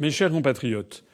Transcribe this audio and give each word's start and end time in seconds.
Mes 0.00 0.10
chers 0.10 0.30
compatriotes, 0.30 1.04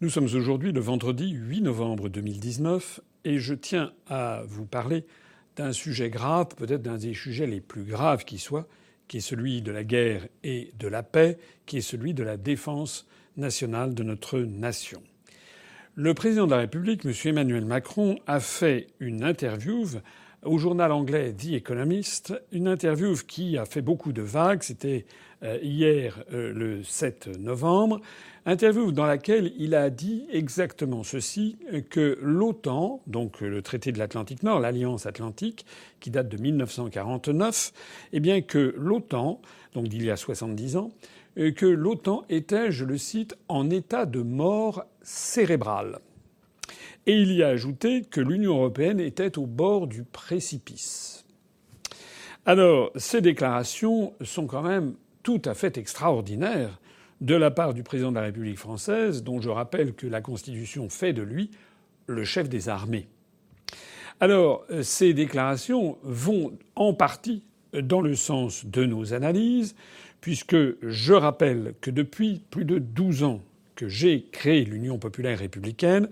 nous 0.00 0.10
sommes 0.10 0.26
aujourd'hui 0.32 0.70
le 0.70 0.78
vendredi 0.78 1.32
8 1.32 1.60
novembre 1.60 2.08
2019 2.08 3.00
et 3.24 3.40
je 3.40 3.52
tiens 3.52 3.92
à 4.06 4.44
vous 4.46 4.64
parler 4.64 5.04
d'un 5.56 5.72
sujet 5.72 6.08
grave, 6.08 6.46
peut-être 6.56 6.82
d'un 6.82 6.98
des 6.98 7.14
sujets 7.14 7.48
les 7.48 7.60
plus 7.60 7.82
graves 7.82 8.24
qui 8.24 8.38
soient, 8.38 8.68
qui 9.08 9.16
est 9.16 9.22
celui 9.22 9.60
de 9.60 9.72
la 9.72 9.82
guerre 9.82 10.28
et 10.44 10.70
de 10.78 10.86
la 10.86 11.02
paix, 11.02 11.36
qui 11.66 11.78
est 11.78 11.80
celui 11.80 12.14
de 12.14 12.22
la 12.22 12.36
défense 12.36 13.08
nationale 13.36 13.92
de 13.92 14.04
notre 14.04 14.38
nation. 14.38 15.02
Le 15.96 16.14
président 16.14 16.46
de 16.46 16.52
la 16.52 16.58
République, 16.58 17.04
M. 17.04 17.12
Emmanuel 17.24 17.64
Macron, 17.64 18.20
a 18.28 18.38
fait 18.38 18.86
une 19.00 19.24
interview 19.24 19.84
au 20.44 20.58
journal 20.58 20.92
anglais 20.92 21.34
The 21.34 21.54
Economist, 21.54 22.40
une 22.52 22.68
interview 22.68 23.14
qui 23.26 23.58
a 23.58 23.64
fait 23.64 23.82
beaucoup 23.82 24.12
de 24.12 24.22
vagues. 24.22 24.62
C'était 24.62 25.06
hier 25.42 26.22
euh, 26.32 26.52
le 26.52 26.82
7 26.82 27.38
novembre. 27.38 28.00
Interview 28.46 28.92
dans 28.92 29.04
laquelle 29.04 29.52
il 29.58 29.74
a 29.74 29.90
dit 29.90 30.24
exactement 30.30 31.02
ceci 31.02 31.58
que 31.90 32.18
l'OTAN, 32.22 33.02
donc 33.06 33.40
le 33.40 33.60
traité 33.60 33.92
de 33.92 33.98
l'Atlantique 33.98 34.42
Nord, 34.42 34.60
l'Alliance 34.60 35.04
Atlantique, 35.04 35.66
qui 36.00 36.10
date 36.10 36.28
de 36.28 36.40
1949, 36.40 37.72
eh 38.12 38.20
bien 38.20 38.40
que 38.40 38.74
l'OTAN, 38.76 39.40
donc 39.74 39.88
d'il 39.88 40.04
y 40.04 40.10
a 40.10 40.16
70 40.16 40.76
ans, 40.76 40.92
euh, 41.38 41.52
que 41.52 41.66
l'OTAN 41.66 42.24
était, 42.30 42.70
je 42.72 42.84
le 42.84 42.96
cite, 42.96 43.36
en 43.48 43.70
état 43.70 44.06
de 44.06 44.22
mort 44.22 44.84
cérébrale. 45.02 45.98
Et 47.06 47.16
il 47.16 47.32
y 47.32 47.42
a 47.42 47.48
ajouté 47.48 48.02
que 48.02 48.20
l'Union 48.20 48.56
européenne 48.56 49.00
était 49.00 49.38
au 49.38 49.46
bord 49.46 49.86
du 49.86 50.04
précipice. 50.04 51.24
Alors, 52.44 52.90
ces 52.96 53.20
déclarations 53.20 54.14
sont 54.22 54.46
quand 54.46 54.62
même 54.62 54.94
tout 55.28 55.42
à 55.44 55.52
fait 55.52 55.76
extraordinaires 55.76 56.80
de 57.20 57.34
la 57.34 57.50
part 57.50 57.74
du 57.74 57.82
président 57.82 58.08
de 58.08 58.14
la 58.16 58.22
République 58.22 58.56
française, 58.56 59.22
dont 59.22 59.42
je 59.42 59.50
rappelle 59.50 59.92
que 59.92 60.06
la 60.06 60.22
Constitution 60.22 60.88
fait 60.88 61.12
de 61.12 61.20
lui 61.20 61.50
le 62.06 62.24
chef 62.24 62.48
des 62.48 62.70
armées. 62.70 63.08
Alors, 64.20 64.64
ces 64.80 65.12
déclarations 65.12 65.98
vont 66.02 66.56
en 66.76 66.94
partie 66.94 67.42
dans 67.74 68.00
le 68.00 68.14
sens 68.14 68.64
de 68.64 68.86
nos 68.86 69.12
analyses, 69.12 69.76
puisque 70.22 70.56
je 70.80 71.12
rappelle 71.12 71.74
que 71.82 71.90
depuis 71.90 72.40
plus 72.48 72.64
de 72.64 72.78
12 72.78 73.24
ans 73.24 73.42
que 73.74 73.86
j'ai 73.86 74.28
créé 74.32 74.64
l'Union 74.64 74.96
populaire 74.96 75.40
républicaine, 75.40 76.08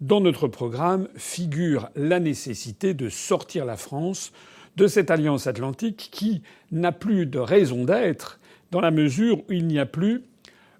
dans 0.00 0.20
notre 0.20 0.48
programme 0.48 1.06
figure 1.14 1.90
la 1.94 2.18
nécessité 2.18 2.92
de 2.92 3.08
sortir 3.08 3.64
la 3.64 3.76
France 3.76 4.32
de 4.74 4.88
cette 4.88 5.12
alliance 5.12 5.46
atlantique 5.46 6.08
qui 6.10 6.42
n'a 6.72 6.90
plus 6.90 7.24
de 7.24 7.38
raison 7.38 7.84
d'être 7.84 8.40
dans 8.70 8.80
la 8.80 8.90
mesure 8.90 9.38
où 9.38 9.52
il 9.52 9.66
n'y 9.66 9.78
a 9.78 9.86
plus 9.86 10.22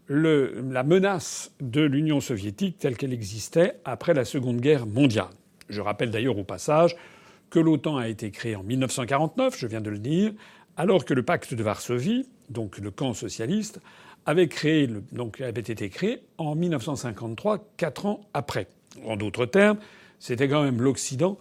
la 0.08 0.82
menace 0.84 1.52
de 1.60 1.82
l'Union 1.82 2.20
soviétique 2.20 2.78
telle 2.78 2.96
qu'elle 2.96 3.12
existait 3.12 3.74
après 3.84 4.14
la 4.14 4.24
Seconde 4.24 4.60
Guerre 4.60 4.86
mondiale. 4.86 5.28
Je 5.68 5.80
rappelle 5.82 6.10
d'ailleurs 6.10 6.38
au 6.38 6.44
passage 6.44 6.96
que 7.50 7.58
l'OTAN 7.58 7.96
a 7.96 8.08
été 8.08 8.30
créée 8.30 8.56
en 8.56 8.62
1949, 8.62 9.58
je 9.58 9.66
viens 9.66 9.80
de 9.80 9.90
le 9.90 9.98
dire, 9.98 10.32
alors 10.76 11.04
que 11.04 11.12
le 11.12 11.22
pacte 11.22 11.54
de 11.54 11.62
Varsovie, 11.62 12.26
donc 12.48 12.78
le 12.78 12.90
camp 12.90 13.12
socialiste, 13.12 13.80
avait, 14.26 14.48
avait 15.40 15.60
été 15.60 15.88
créé 15.88 16.20
en 16.36 16.54
1953, 16.54 17.66
quatre 17.76 18.06
ans 18.06 18.20
après. 18.34 18.66
En 19.04 19.16
d'autres 19.16 19.46
termes, 19.46 19.78
c'était 20.18 20.48
quand 20.48 20.62
même 20.62 20.80
l'Occident 20.80 21.38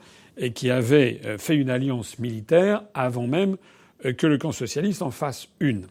qui 0.53 0.69
avait 0.69 1.19
euh, 1.25 1.37
fait 1.37 1.55
une 1.55 1.69
alliance 1.69 2.19
militaire 2.19 2.83
avant 2.93 3.27
même 3.27 3.57
euh, 4.05 4.13
que 4.13 4.27
le 4.27 4.37
camp 4.37 4.51
socialiste 4.51 5.01
en 5.01 5.11
fasse 5.11 5.49
une. 5.59 5.87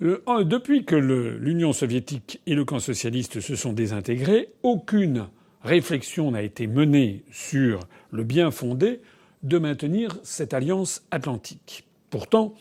Depuis 0.00 0.84
que 0.84 0.94
l'Union 0.94 1.72
soviétique 1.72 2.40
et 2.46 2.54
le 2.54 2.66
camp 2.66 2.80
socialiste 2.80 3.40
se 3.40 3.56
sont 3.56 3.72
désintégrés, 3.72 4.50
aucune 4.62 5.28
réflexion 5.62 6.30
n'a 6.30 6.42
été 6.42 6.66
menée 6.66 7.24
sur 7.30 7.80
le 8.10 8.22
bien 8.22 8.50
fondé 8.50 9.00
de 9.42 9.58
maintenir 9.58 10.18
cette 10.22 10.52
alliance 10.52 11.06
atlantique. 11.10 11.86
Pourtant, 12.10 12.54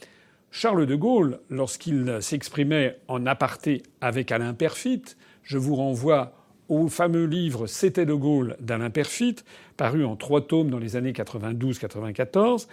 Charles 0.49 0.85
de 0.85 0.95
Gaulle, 0.95 1.39
lorsqu'il 1.49 2.19
s'exprimait 2.21 2.97
en 3.09 3.25
aparté 3.25 3.83
avec 3.99 4.31
Alain 4.31 4.53
Perfit, 4.53 5.03
je 5.43 5.57
vous 5.57 5.75
renvoie 5.75 6.33
au 6.69 6.87
fameux 6.87 7.25
livre 7.25 7.67
C'était 7.67 8.05
de 8.05 8.13
Gaulle 8.13 8.55
d'Alain 8.59 8.89
Perfit, 8.89 9.35
paru 9.77 10.05
en 10.05 10.15
trois 10.15 10.47
tomes 10.47 10.69
dans 10.69 10.79
les 10.79 10.95
années 10.95 11.11
92-94, 11.11 12.67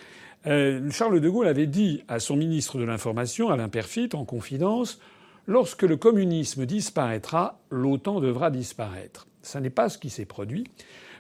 euh, 0.47 0.91
Charles 0.91 1.20
de 1.20 1.28
Gaulle 1.28 1.48
avait 1.48 1.66
dit 1.66 2.03
à 2.08 2.19
son 2.19 2.36
ministre 2.36 2.78
de 2.78 2.84
l'Information, 2.84 3.50
Alain 3.50 3.69
Perfit, 3.69 4.10
en 4.14 4.25
confidence, 4.25 5.00
lorsque 5.47 5.82
le 5.82 5.97
communisme 5.97 6.66
disparaîtra, 6.66 7.60
l'OTAN 7.70 8.20
devra 8.20 8.50
disparaître. 8.50 9.26
Ce 9.42 9.58
n'est 9.58 9.70
pas 9.70 9.88
ce 9.88 9.98
qui 9.98 10.10
s'est 10.10 10.25
produit. 10.25 10.64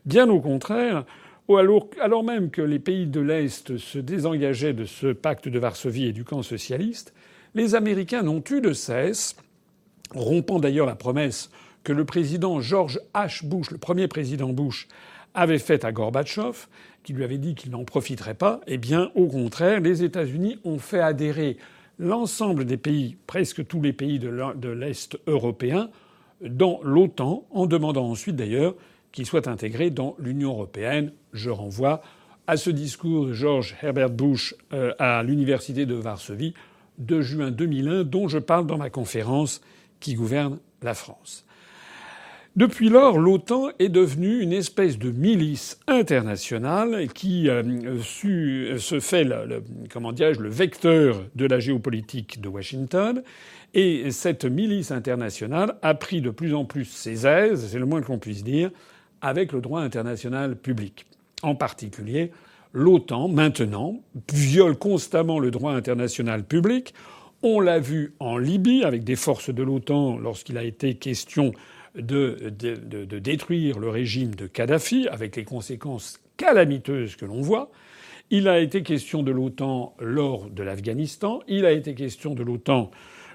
Bien 0.04 0.28
au 0.28 0.40
contraire, 0.40 1.04
alors 2.00 2.24
même 2.24 2.50
que 2.50 2.62
les 2.62 2.78
pays 2.78 3.06
de 3.06 3.20
l'Est 3.20 3.76
se 3.76 3.98
désengageaient 3.98 4.72
de 4.72 4.84
ce 4.84 5.12
pacte 5.12 5.48
de 5.48 5.58
Varsovie 5.58 6.06
et 6.06 6.12
du 6.12 6.24
camp 6.24 6.42
socialiste, 6.42 7.12
les 7.54 7.74
Américains 7.74 8.22
n'ont 8.22 8.42
eu 8.50 8.60
de 8.60 8.72
cesse, 8.72 9.36
rompant 10.14 10.58
d'ailleurs 10.58 10.86
la 10.86 10.94
promesse 10.94 11.50
que 11.84 11.92
le 11.92 12.04
président 12.04 12.60
George 12.60 13.00
H. 13.14 13.44
Bush, 13.44 13.70
le 13.70 13.78
premier 13.78 14.08
président 14.08 14.50
Bush, 14.50 14.88
avait 15.34 15.58
faite 15.58 15.84
à 15.84 15.92
Gorbatchev, 15.92 16.66
qui 17.02 17.12
lui 17.12 17.24
avait 17.24 17.38
dit 17.38 17.54
qu'il 17.54 17.70
n'en 17.70 17.84
profiterait 17.84 18.34
pas, 18.34 18.60
eh 18.66 18.78
bien, 18.78 19.10
au 19.14 19.26
contraire, 19.26 19.80
les 19.80 20.04
États-Unis 20.04 20.58
ont 20.64 20.78
fait 20.78 21.00
adhérer 21.00 21.56
l'ensemble 21.98 22.64
des 22.64 22.76
pays, 22.76 23.16
presque 23.26 23.66
tous 23.66 23.80
les 23.80 23.92
pays 23.92 24.18
de 24.18 24.68
l'Est 24.68 25.18
européen, 25.26 25.90
dans 26.42 26.80
l'OTAN, 26.82 27.46
en 27.50 27.66
demandant 27.66 28.08
ensuite 28.08 28.36
d'ailleurs 28.36 28.74
qu'ils 29.12 29.26
soient 29.26 29.48
intégrés 29.48 29.90
dans 29.90 30.16
l'Union 30.18 30.52
européenne. 30.52 31.12
Je 31.32 31.50
renvoie 31.50 32.02
à 32.46 32.56
ce 32.56 32.70
discours 32.70 33.26
de 33.26 33.32
George 33.32 33.76
Herbert 33.82 34.10
Bush 34.10 34.54
euh, 34.72 34.92
à 34.98 35.22
l'université 35.22 35.86
de 35.86 35.94
Varsovie 35.94 36.54
de 36.98 37.20
juin 37.20 37.50
2001, 37.50 38.04
dont 38.04 38.28
je 38.28 38.38
parle 38.38 38.66
dans 38.66 38.76
ma 38.76 38.90
conférence 38.90 39.60
qui 40.00 40.14
gouverne 40.14 40.58
la 40.82 40.94
France. 40.94 41.46
Depuis 42.54 42.90
lors, 42.90 43.18
l'OTAN 43.18 43.70
est 43.78 43.88
devenue 43.88 44.40
une 44.40 44.52
espèce 44.52 44.98
de 44.98 45.10
milice 45.10 45.80
internationale 45.86 47.08
qui 47.14 47.48
euh, 47.48 47.98
se 48.02 49.00
fait 49.00 49.24
le, 49.24 49.46
le 49.46 50.48
vecteur 50.50 51.22
de 51.34 51.46
la 51.46 51.60
géopolitique 51.60 52.42
de 52.42 52.48
Washington. 52.50 53.22
Et 53.72 54.10
cette 54.10 54.44
milice 54.44 54.90
internationale 54.90 55.76
a 55.80 55.94
pris 55.94 56.20
de 56.20 56.28
plus 56.28 56.54
en 56.54 56.66
plus 56.66 56.84
ses 56.84 57.26
aises, 57.26 57.68
c'est 57.70 57.78
le 57.78 57.86
moins 57.86 58.02
qu'on 58.02 58.18
puisse 58.18 58.44
dire, 58.44 58.70
avec 59.22 59.52
le 59.52 59.62
droit 59.62 59.80
international 59.80 60.54
public. 60.54 61.06
En 61.42 61.54
particulier, 61.54 62.32
l'OTAN, 62.74 63.28
maintenant, 63.28 64.02
viole 64.30 64.76
constamment 64.76 65.38
le 65.38 65.50
droit 65.50 65.72
international 65.72 66.44
public. 66.44 66.92
On 67.42 67.60
l'a 67.60 67.78
vu 67.78 68.12
en 68.20 68.36
Libye 68.36 68.84
avec 68.84 69.04
des 69.04 69.16
forces 69.16 69.48
de 69.48 69.62
l'OTAN 69.62 70.18
lorsqu'il 70.18 70.58
a 70.58 70.64
été 70.64 70.96
question 70.96 71.54
de, 71.94 72.52
de, 72.58 72.74
de, 73.04 73.18
détruire 73.18 73.78
le 73.78 73.88
régime 73.88 74.34
de 74.34 74.46
Kadhafi, 74.46 75.08
avec 75.08 75.36
les 75.36 75.44
conséquences 75.44 76.20
calamiteuses 76.36 77.16
que 77.16 77.26
l'on 77.26 77.40
voit. 77.40 77.70
Il 78.30 78.48
a 78.48 78.60
été 78.60 78.82
question 78.82 79.22
de 79.22 79.30
l'OTAN 79.30 79.94
lors 80.00 80.48
de 80.48 80.62
l'Afghanistan, 80.62 81.40
il 81.48 81.66
a 81.66 81.72
été 81.72 81.94
question 81.94 82.34
de 82.34 82.42
l'OTAN 82.42 82.90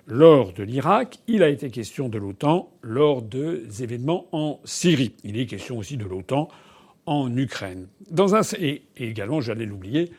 lors 0.08 0.54
de 0.54 0.64
l'Irak, 0.64 1.20
il 1.28 1.44
a 1.44 1.50
été 1.50 1.70
question 1.70 2.10
de 2.10 2.18
l'OTAN 2.18 2.72
lors 2.82 3.22
des 3.22 3.84
événements 3.84 4.28
en 4.32 4.60
Syrie. 4.64 5.14
Il 5.24 5.38
est 5.38 5.46
question 5.46 5.78
aussi 5.78 5.98
de 5.98 6.06
l'OTAN 6.06 6.48
en 7.06 7.36
Ukraine. 7.36 7.88
Dans 8.10 8.36
un, 8.36 8.42
et 8.60 8.84
également, 8.98 9.42
j'allais 9.42 9.66
l'oublier, 9.66 10.12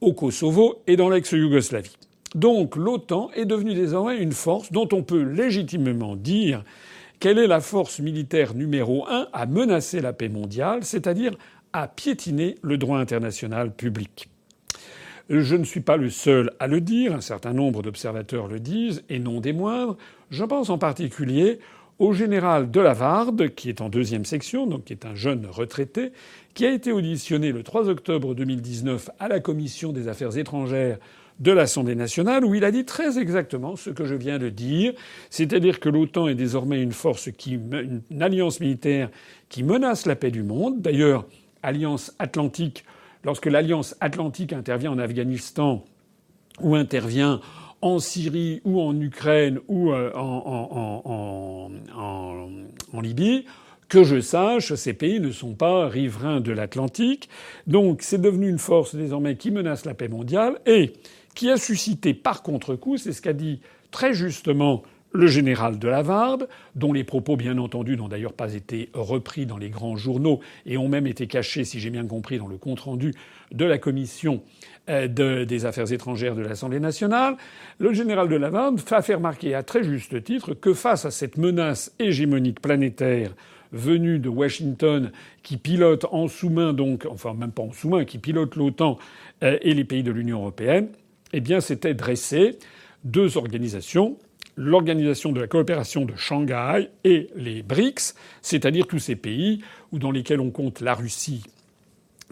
au 0.00 0.12
Kosovo 0.12 0.82
et 0.86 0.96
dans 0.96 1.08
l'ex-Yougoslavie. 1.10 1.96
Donc 2.34 2.76
l'OTAN 2.76 3.30
est 3.34 3.44
devenue 3.44 3.74
désormais 3.74 4.18
une 4.18 4.32
force 4.32 4.72
dont 4.72 4.88
on 4.92 5.02
peut 5.02 5.22
légitimement 5.22 6.16
dire 6.16 6.64
quelle 7.20 7.38
est 7.38 7.46
la 7.46 7.60
force 7.60 8.00
militaire 8.00 8.54
numéro 8.54 9.06
un 9.08 9.28
à 9.32 9.46
menacer 9.46 10.00
la 10.00 10.12
paix 10.12 10.28
mondiale, 10.28 10.84
c'est-à-dire 10.84 11.32
à 11.72 11.88
piétiner 11.88 12.56
le 12.62 12.78
droit 12.78 12.98
international 12.98 13.72
public? 13.74 14.28
Je 15.30 15.56
ne 15.56 15.64
suis 15.64 15.80
pas 15.80 15.96
le 15.96 16.10
seul 16.10 16.52
à 16.60 16.66
le 16.66 16.82
dire, 16.82 17.14
un 17.14 17.22
certain 17.22 17.54
nombre 17.54 17.82
d'observateurs 17.82 18.46
le 18.46 18.60
disent, 18.60 19.04
et 19.08 19.18
non 19.18 19.40
des 19.40 19.54
moindres. 19.54 19.96
Je 20.30 20.44
pense 20.44 20.68
en 20.68 20.76
particulier 20.76 21.60
au 21.98 22.12
général 22.12 22.70
Delavarde, 22.70 23.54
qui 23.54 23.68
est 23.68 23.80
en 23.80 23.88
deuxième 23.88 24.24
section, 24.24 24.66
donc 24.66 24.84
qui 24.84 24.92
est 24.92 25.06
un 25.06 25.14
jeune 25.14 25.46
retraité, 25.46 26.12
qui 26.52 26.66
a 26.66 26.72
été 26.72 26.92
auditionné 26.92 27.52
le 27.52 27.62
3 27.62 27.88
octobre 27.88 28.34
2019 28.34 29.10
à 29.18 29.28
la 29.28 29.40
commission 29.40 29.92
des 29.92 30.08
affaires 30.08 30.36
étrangères 30.36 30.98
de 31.40 31.50
l'Assemblée 31.50 31.94
nationale 31.94 32.44
où 32.44 32.54
il 32.54 32.64
a 32.64 32.70
dit 32.70 32.84
très 32.84 33.18
exactement 33.18 33.76
ce 33.76 33.90
que 33.90 34.04
je 34.04 34.14
viens 34.14 34.38
de 34.38 34.48
dire, 34.48 34.92
c'est-à-dire 35.30 35.80
que 35.80 35.88
l'OTAN 35.88 36.28
est 36.28 36.34
désormais 36.34 36.80
une 36.80 36.92
force 36.92 37.30
qui, 37.32 37.54
une 37.54 38.22
alliance 38.22 38.60
militaire 38.60 39.10
qui 39.48 39.62
menace 39.62 40.06
la 40.06 40.16
paix 40.16 40.30
du 40.30 40.42
monde. 40.42 40.80
D'ailleurs, 40.80 41.26
alliance 41.62 42.14
atlantique, 42.18 42.84
lorsque 43.24 43.46
l'alliance 43.46 43.96
atlantique 44.00 44.52
intervient 44.52 44.92
en 44.92 44.98
Afghanistan 44.98 45.84
ou 46.60 46.76
intervient 46.76 47.40
en 47.84 47.98
Syrie 47.98 48.60
ou 48.64 48.80
en 48.80 48.98
Ukraine 48.98 49.60
ou 49.68 49.92
euh, 49.92 50.10
en, 50.14 51.70
en, 51.94 53.00
Libye. 53.00 53.44
Que 53.94 54.02
je 54.02 54.20
sache, 54.20 54.74
ces 54.74 54.92
pays 54.92 55.20
ne 55.20 55.30
sont 55.30 55.54
pas 55.54 55.86
riverains 55.86 56.40
de 56.40 56.50
l'Atlantique. 56.50 57.28
Donc 57.68 58.02
c'est 58.02 58.20
devenu 58.20 58.48
une 58.48 58.58
force 58.58 58.96
désormais 58.96 59.36
qui 59.36 59.52
menace 59.52 59.84
la 59.84 59.94
paix 59.94 60.08
mondiale 60.08 60.58
et 60.66 60.94
qui 61.36 61.48
a 61.48 61.56
suscité 61.56 62.12
par 62.12 62.42
contre-coup, 62.42 62.96
c'est 62.96 63.12
ce 63.12 63.22
qu'a 63.22 63.32
dit 63.32 63.60
très 63.92 64.12
justement 64.12 64.82
le 65.12 65.28
général 65.28 65.78
de 65.78 65.86
Lavarde, 65.86 66.48
dont 66.74 66.92
les 66.92 67.04
propos, 67.04 67.36
bien 67.36 67.56
entendu, 67.56 67.96
n'ont 67.96 68.08
d'ailleurs 68.08 68.32
pas 68.32 68.54
été 68.54 68.90
repris 68.94 69.46
dans 69.46 69.58
les 69.58 69.70
grands 69.70 69.94
journaux 69.94 70.40
et 70.66 70.76
ont 70.76 70.88
même 70.88 71.06
été 71.06 71.28
cachés, 71.28 71.62
si 71.62 71.78
j'ai 71.78 71.90
bien 71.90 72.04
compris, 72.04 72.38
dans 72.38 72.48
le 72.48 72.56
compte-rendu 72.56 73.14
de 73.52 73.64
la 73.64 73.78
commission 73.78 74.42
euh, 74.90 75.06
des 75.44 75.66
affaires 75.66 75.92
étrangères 75.92 76.34
de 76.34 76.42
l'Assemblée 76.42 76.80
nationale. 76.80 77.36
Le 77.78 77.92
général 77.92 78.28
de 78.28 78.34
Lavarde 78.34 78.80
a 78.90 79.02
fait 79.02 79.14
remarquer 79.14 79.54
à 79.54 79.62
très 79.62 79.84
juste 79.84 80.24
titre 80.24 80.52
que 80.54 80.74
face 80.74 81.04
à 81.04 81.12
cette 81.12 81.38
menace 81.38 81.94
hégémonique 82.00 82.60
planétaire 82.60 83.36
venue 83.74 84.18
de 84.18 84.28
Washington, 84.28 85.12
qui 85.42 85.58
pilote 85.58 86.06
en 86.10 86.28
sous-main 86.28 86.72
donc, 86.72 87.06
enfin 87.10 87.34
même 87.34 87.52
pas 87.52 87.62
en 87.62 87.72
sous-main, 87.72 88.04
qui 88.04 88.18
pilote 88.18 88.56
l'OTAN 88.56 88.98
euh, 89.42 89.58
et 89.60 89.74
les 89.74 89.84
pays 89.84 90.02
de 90.02 90.12
l'Union 90.12 90.38
européenne, 90.38 90.88
eh 91.32 91.40
bien, 91.40 91.60
s'étaient 91.60 91.94
dressées 91.94 92.58
deux 93.04 93.36
organisations 93.36 94.16
l'Organisation 94.56 95.32
de 95.32 95.40
la 95.40 95.46
coopération 95.46 96.04
de 96.04 96.14
Shanghai 96.16 96.88
et 97.02 97.28
les 97.34 97.62
BRICS, 97.62 98.14
c'est-à-dire 98.40 98.86
tous 98.86 99.00
ces 99.00 99.16
pays 99.16 99.62
où 99.92 99.98
dans 99.98 100.10
lesquels 100.10 100.40
on 100.40 100.50
compte 100.50 100.80
la 100.80 100.94
Russie 100.94 101.42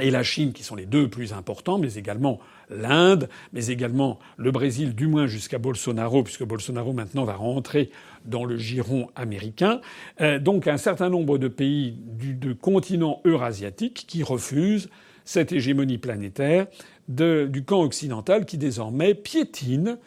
et 0.01 0.11
la 0.11 0.23
Chine, 0.23 0.53
qui 0.53 0.63
sont 0.63 0.77
les 0.77 0.87
deux 0.87 1.09
plus 1.09 1.33
importants, 1.33 1.79
mais 1.79 1.95
également 1.95 2.39
l'Inde, 2.77 3.29
mais 3.53 3.67
également 3.67 4.19
le 4.37 4.51
Brésil, 4.51 4.95
du 4.95 5.07
moins 5.07 5.27
jusqu'à 5.27 5.59
Bolsonaro, 5.59 6.23
puisque 6.23 6.45
Bolsonaro 6.45 6.93
maintenant 6.93 7.25
va 7.25 7.35
rentrer 7.35 7.91
dans 8.25 8.45
le 8.45 8.57
giron 8.57 9.09
américain. 9.17 9.81
Euh, 10.21 10.39
donc 10.39 10.67
un 10.67 10.77
certain 10.77 11.09
nombre 11.09 11.39
de 11.39 11.49
pays 11.49 11.97
du 11.97 12.55
continent 12.55 13.21
eurasiatique 13.25 14.05
qui 14.07 14.23
refusent 14.23 14.89
cette 15.25 15.53
hégémonie 15.53 15.99
planétaire 15.99 16.67
du 17.09 17.65
camp 17.65 17.83
occidental 17.83 18.45
qui 18.45 18.59
désormais 18.59 19.15
piétine 19.15 19.99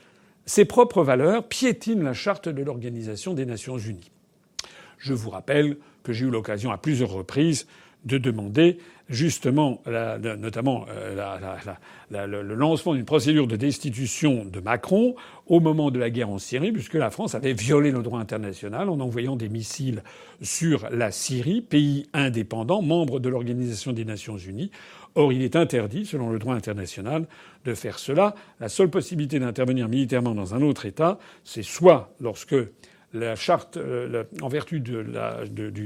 ses 0.45 0.65
propres 0.65 1.03
valeurs 1.03 1.47
piétinent 1.47 2.03
la 2.03 2.13
charte 2.13 2.49
de 2.49 2.63
l'Organisation 2.63 3.33
des 3.33 3.45
Nations 3.45 3.77
Unies. 3.77 4.11
Je 4.97 5.13
vous 5.13 5.29
rappelle 5.29 5.77
que 6.03 6.13
j'ai 6.13 6.25
eu 6.25 6.29
l'occasion 6.29 6.71
à 6.71 6.77
plusieurs 6.77 7.11
reprises 7.11 7.67
de 8.05 8.17
demander 8.17 8.77
justement, 9.09 9.81
notamment 10.39 10.85
euh, 10.89 11.37
le 12.11 12.55
lancement 12.55 12.93
d'une 12.95 13.05
procédure 13.05 13.47
de 13.47 13.55
destitution 13.55 14.45
de 14.45 14.59
Macron 14.59 15.15
au 15.47 15.59
moment 15.59 15.91
de 15.91 15.99
la 15.99 16.09
guerre 16.09 16.29
en 16.29 16.39
Syrie, 16.39 16.71
puisque 16.71 16.95
la 16.95 17.11
France 17.11 17.35
avait 17.35 17.53
violé 17.53 17.91
le 17.91 18.01
droit 18.01 18.19
international 18.19 18.89
en 18.89 18.99
envoyant 18.99 19.35
des 19.35 19.49
missiles 19.49 20.03
sur 20.41 20.89
la 20.91 21.11
Syrie, 21.11 21.61
pays 21.61 22.07
indépendant, 22.13 22.81
membre 22.81 23.19
de 23.19 23.29
l'Organisation 23.29 23.93
des 23.93 24.05
Nations 24.05 24.37
Unies, 24.37 24.71
Or, 25.17 25.31
il 25.31 25.41
est 25.41 25.55
interdit, 25.55 26.05
selon 26.05 26.29
le 26.29 26.39
droit 26.39 26.55
international, 26.55 27.25
de 27.63 27.73
faire 27.73 27.99
cela. 27.99 28.35
La 28.59 28.67
seule 28.67 28.89
possibilité 28.89 29.39
d'intervenir 29.39 29.87
militairement 29.87 30.35
dans 30.35 30.53
un 30.53 30.61
autre 30.61 30.85
État, 30.85 31.19
c'est 31.45 31.63
soit 31.63 32.13
lorsque 32.19 32.55
la 33.15 33.35
charte, 33.35 33.77
euh, 33.77 34.23
en 34.41 34.47
vertu 34.47 34.79
du, 34.79 35.03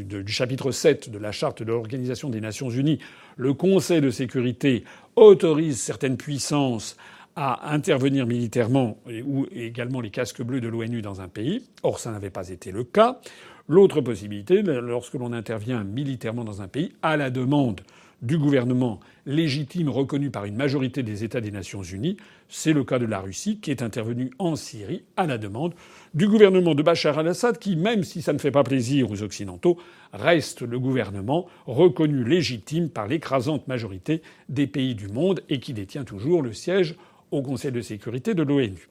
du, 0.04 0.28
chapitre 0.28 0.72
7 0.72 1.10
de 1.10 1.18
la 1.18 1.32
charte 1.32 1.64
de 1.64 1.72
l'Organisation 1.72 2.30
des 2.30 2.42
Nations 2.42 2.70
Unies, 2.70 3.00
le 3.38 3.54
Conseil 3.54 4.02
de 4.02 4.10
sécurité 4.10 4.84
autorise 5.16 5.80
certaines 5.80 6.18
puissances 6.18 6.98
à 7.36 7.72
intervenir 7.74 8.26
militairement 8.26 8.98
ou 9.26 9.46
également 9.54 10.02
les 10.02 10.10
casques 10.10 10.42
bleus 10.42 10.60
de 10.60 10.68
l'ONU 10.68 11.02
dans 11.02 11.22
un 11.22 11.30
pays. 11.30 11.64
Or, 11.84 12.00
ça 12.00 12.12
n'avait 12.12 12.32
pas 12.32 12.50
été 12.50 12.72
le 12.72 12.84
cas. 12.84 13.22
L'autre 13.70 14.02
possibilité, 14.02 14.62
lorsque 14.64 15.14
l'on 15.14 15.32
intervient 15.32 15.84
militairement 15.84 16.44
dans 16.44 16.62
un 16.62 16.68
pays, 16.68 16.92
à 17.02 17.16
la 17.18 17.30
demande 17.30 17.82
du 18.22 18.38
gouvernement 18.38 19.00
légitime 19.26 19.90
reconnu 19.90 20.30
par 20.32 20.46
une 20.46 20.56
majorité 20.56 21.04
des 21.04 21.24
États 21.24 21.42
des 21.42 21.52
Nations 21.52 21.84
Unies. 21.84 22.18
C'est 22.48 22.74
le 22.74 22.84
cas 22.84 23.00
de 23.00 23.06
la 23.06 23.20
Russie 23.20 23.60
qui 23.60 23.72
est 23.72 23.82
intervenue 23.82 24.32
en 24.40 24.56
Syrie 24.56 25.04
à 25.18 25.26
la 25.26 25.38
demande 25.38 25.74
du 26.14 26.28
gouvernement 26.28 26.76
de 26.76 26.84
Bachar 26.84 27.20
al-Assad 27.20 27.60
qui, 27.60 27.76
même 27.76 28.04
si 28.04 28.22
ça 28.22 28.34
ne 28.34 28.40
fait 28.40 28.52
pas 28.52 28.64
plaisir 28.64 29.12
aux 29.12 29.22
Occidentaux, 29.22 29.78
reste 30.14 30.62
le 30.62 30.80
gouvernement 30.80 31.48
reconnu 31.66 32.24
légitime 32.24 32.90
par 32.90 33.08
l'écrasante 33.08 33.68
majorité 33.68 34.22
des 34.50 34.68
pays 34.68 34.96
du 34.96 35.08
monde 35.08 35.42
et 35.50 35.60
qui 35.60 35.74
détient 35.74 36.04
toujours 36.04 36.42
le 36.42 36.54
siège 36.54 36.96
au 37.32 37.42
Conseil 37.42 37.72
de 37.72 37.82
sécurité 37.82 38.34
de 38.34 38.44
l'ONU. 38.44 38.90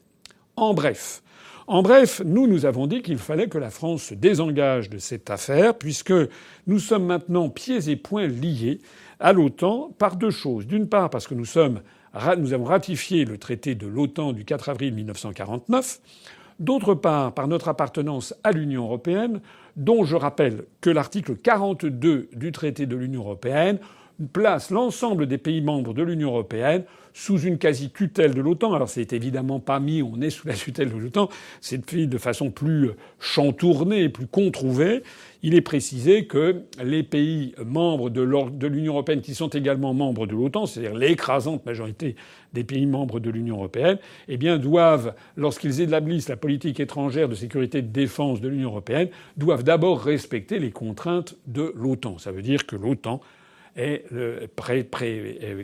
En 0.57 0.75
bref, 0.75 1.23
en 1.69 1.83
bref, 1.83 2.23
nous, 2.25 2.47
nous 2.47 2.65
avons 2.65 2.87
dit 2.87 3.03
qu'il 3.03 3.19
fallait 3.19 3.49
que 3.49 3.59
la 3.59 3.69
France 3.69 4.05
se 4.05 4.15
désengage 4.15 4.89
de 4.89 4.97
cette 4.97 5.29
affaire, 5.29 5.77
puisque 5.77 6.15
nous 6.67 6.79
sommes 6.79 7.05
maintenant 7.05 7.51
pieds 7.51 7.91
et 7.91 7.97
poings 7.97 8.27
liés 8.27 8.81
à 9.21 9.33
l'OTAN 9.33 9.95
par 9.99 10.17
deux 10.17 10.31
choses. 10.31 10.67
D'une 10.67 10.89
part, 10.89 11.11
parce 11.11 11.27
que 11.27 11.35
nous, 11.35 11.59
avons 12.55 12.65
ratifié 12.65 13.25
le 13.25 13.39
traité 13.39 13.75
de 13.75 13.87
l'OTAN 13.87 14.33
du 14.33 14.45
4 14.45 14.69
avril 14.69 14.95
1949. 14.95 16.01
D'autre 16.59 16.95
part, 16.95 17.35
par 17.35 17.47
notre 17.47 17.69
appartenance 17.69 18.35
à 18.43 18.53
l'Union 18.53 18.85
européenne, 18.85 19.41
dont 19.77 20.05
je 20.05 20.17
rappelle 20.17 20.65
que 20.81 20.91
l'article 20.91 21.37
42 21.37 22.31
du 22.35 22.53
traité 22.53 22.87
de 22.87 22.97
l'Union 22.97 23.21
européenne 23.21 23.79
place 24.33 24.71
l'ensemble 24.71 25.27
des 25.27 25.39
pays 25.39 25.61
membres 25.61 25.95
de 25.95 26.03
l'Union 26.03 26.31
européenne 26.31 26.83
sous 27.19 27.41
une 27.41 27.59
quasi-tutelle 27.59 28.33
de 28.33 28.41
l'OTAN. 28.41 28.75
Alors 28.75 28.89
c'est 28.89 29.13
évidemment 29.13 29.59
pas 29.59 29.81
mis, 29.81 30.03
on 30.03 30.21
est 30.21 30.31
sous 30.31 30.47
la 30.47 30.55
tutelle 30.55 30.93
de 30.93 30.97
l'OTAN, 30.97 31.29
c'est 31.61 31.85
de 31.93 32.19
façon 32.19 32.53
plus 32.53 32.91
chantournée, 33.19 34.09
plus 34.09 34.29
controuvée. 34.29 35.03
Il 35.43 35.57
est 35.57 35.61
précisé 35.61 36.27
que 36.27 36.63
les 36.83 37.03
pays 37.03 37.57
membres 37.65 38.09
de 38.09 38.67
l'Union 38.69 38.93
européenne 38.93 39.21
qui 39.21 39.35
sont 39.35 39.49
également 39.49 39.95
membres 39.95 40.29
de 40.29 40.33
l'OTAN, 40.33 40.67
c'est-à-dire 40.67 40.97
l'écrasante 40.97 41.67
majorité 41.67 42.15
des 42.53 42.63
pays 42.63 42.87
membres 42.87 43.19
de 43.19 43.31
l'Union 43.31 43.57
européenne, 43.57 43.99
eh 44.29 44.37
bien 44.37 44.57
doivent, 44.57 45.15
lorsqu'ils 45.37 45.81
établissent 45.81 46.29
la 46.29 46.37
politique 46.37 46.79
étrangère 46.79 47.29
de 47.29 47.35
sécurité 47.35 47.79
et 47.79 47.83
de 47.83 47.93
défense 47.93 48.41
de 48.41 48.49
l'Union 48.49 48.71
européenne, 48.71 49.09
doivent 49.37 49.65
d'abord 49.65 50.01
respecter 50.01 50.61
les 50.61 50.71
contraintes 50.71 51.35
de 51.49 51.73
l'OTAN. 51.75 52.19
Ça 52.19 52.31
veut 52.31 52.43
dire 52.43 52.65
que 52.65 52.77
l'OTAN 52.77 53.21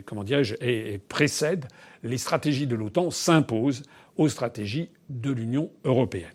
comment 0.05 0.23
et 0.61 0.99
précède 1.09 1.65
les 2.03 2.17
stratégies 2.17 2.67
de 2.67 2.75
l'OTAN 2.75 3.11
s'imposent 3.11 3.83
aux 4.17 4.29
stratégies 4.29 4.89
de 5.09 5.31
l'Union 5.31 5.69
européenne. 5.83 6.31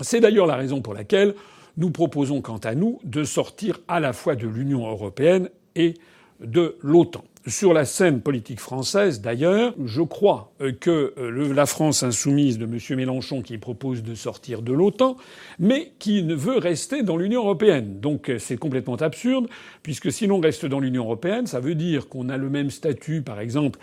C'est 0.00 0.20
d'ailleurs 0.20 0.46
la 0.46 0.56
raison 0.56 0.80
pour 0.80 0.94
laquelle 0.94 1.34
nous 1.76 1.90
proposons, 1.90 2.40
quant 2.40 2.58
à 2.58 2.74
nous, 2.74 2.98
de 3.04 3.24
sortir 3.24 3.78
à 3.86 4.00
la 4.00 4.12
fois 4.12 4.34
de 4.34 4.48
l'Union 4.48 4.88
européenne 4.88 5.50
et 5.76 5.94
de 6.40 6.76
l'OTAN. 6.82 7.24
Sur 7.46 7.72
la 7.72 7.86
scène 7.86 8.20
politique 8.20 8.60
française, 8.60 9.22
d'ailleurs, 9.22 9.72
je 9.86 10.02
crois 10.02 10.52
euh, 10.60 10.72
que 10.72 11.14
euh, 11.16 11.54
la 11.54 11.64
France 11.64 12.02
insoumise 12.02 12.58
de 12.58 12.66
M. 12.66 12.78
Mélenchon 12.98 13.40
qui 13.40 13.56
propose 13.56 14.02
de 14.02 14.14
sortir 14.14 14.60
de 14.60 14.74
l'OTAN, 14.74 15.16
mais 15.58 15.92
qui 15.98 16.22
ne 16.22 16.34
veut 16.34 16.58
rester 16.58 17.02
dans 17.02 17.16
l'Union 17.16 17.40
européenne. 17.40 17.98
Donc 17.98 18.28
euh, 18.28 18.38
c'est 18.38 18.58
complètement 18.58 18.96
absurde, 18.96 19.48
puisque 19.82 20.12
si 20.12 20.26
l'on 20.26 20.38
reste 20.38 20.66
dans 20.66 20.80
l'Union 20.80 21.04
européenne, 21.04 21.46
ça 21.46 21.60
veut 21.60 21.74
dire 21.74 22.10
qu'on 22.10 22.28
a 22.28 22.36
le 22.36 22.50
même 22.50 22.68
statut, 22.68 23.22
par 23.22 23.40
exemple, 23.40 23.78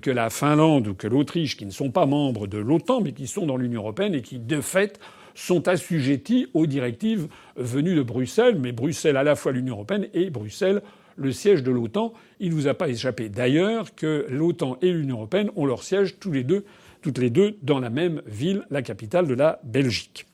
que 0.00 0.10
la 0.10 0.30
Finlande 0.30 0.88
ou 0.88 0.94
que 0.94 1.06
l'Autriche, 1.06 1.58
qui 1.58 1.66
ne 1.66 1.70
sont 1.70 1.90
pas 1.90 2.06
membres 2.06 2.46
de 2.46 2.56
l'OTAN, 2.56 3.02
mais 3.02 3.12
qui 3.12 3.26
sont 3.26 3.44
dans 3.44 3.58
l'Union 3.58 3.82
européenne 3.82 4.14
et 4.14 4.22
qui, 4.22 4.38
de 4.38 4.62
fait, 4.62 4.98
sont 5.34 5.68
assujettis 5.68 6.46
aux 6.54 6.66
directives 6.66 7.28
venues 7.56 7.94
de 7.94 8.02
Bruxelles, 8.02 8.56
mais 8.58 8.72
Bruxelles 8.72 9.18
à 9.18 9.22
la 9.22 9.34
fois 9.34 9.52
l'Union 9.52 9.74
européenne 9.74 10.08
et 10.14 10.30
Bruxelles 10.30 10.80
le 11.16 11.32
siège 11.32 11.62
de 11.62 11.70
l'OTAN. 11.70 12.12
Il 12.40 12.50
ne 12.50 12.54
vous 12.54 12.68
a 12.68 12.74
pas 12.74 12.88
échappé 12.88 13.28
d'ailleurs 13.28 13.94
que 13.94 14.26
l'OTAN 14.28 14.78
et 14.82 14.92
l'Union 14.92 15.16
européenne 15.16 15.50
ont 15.56 15.66
leur 15.66 15.82
siège 15.82 16.18
tous 16.18 16.32
les 16.32 16.44
deux, 16.44 16.64
toutes 17.00 17.18
les 17.18 17.30
deux 17.30 17.56
dans 17.62 17.80
la 17.80 17.90
même 17.90 18.22
ville, 18.26 18.64
la 18.70 18.82
capitale 18.82 19.26
de 19.26 19.34
la 19.34 19.60
Belgique. 19.64 20.26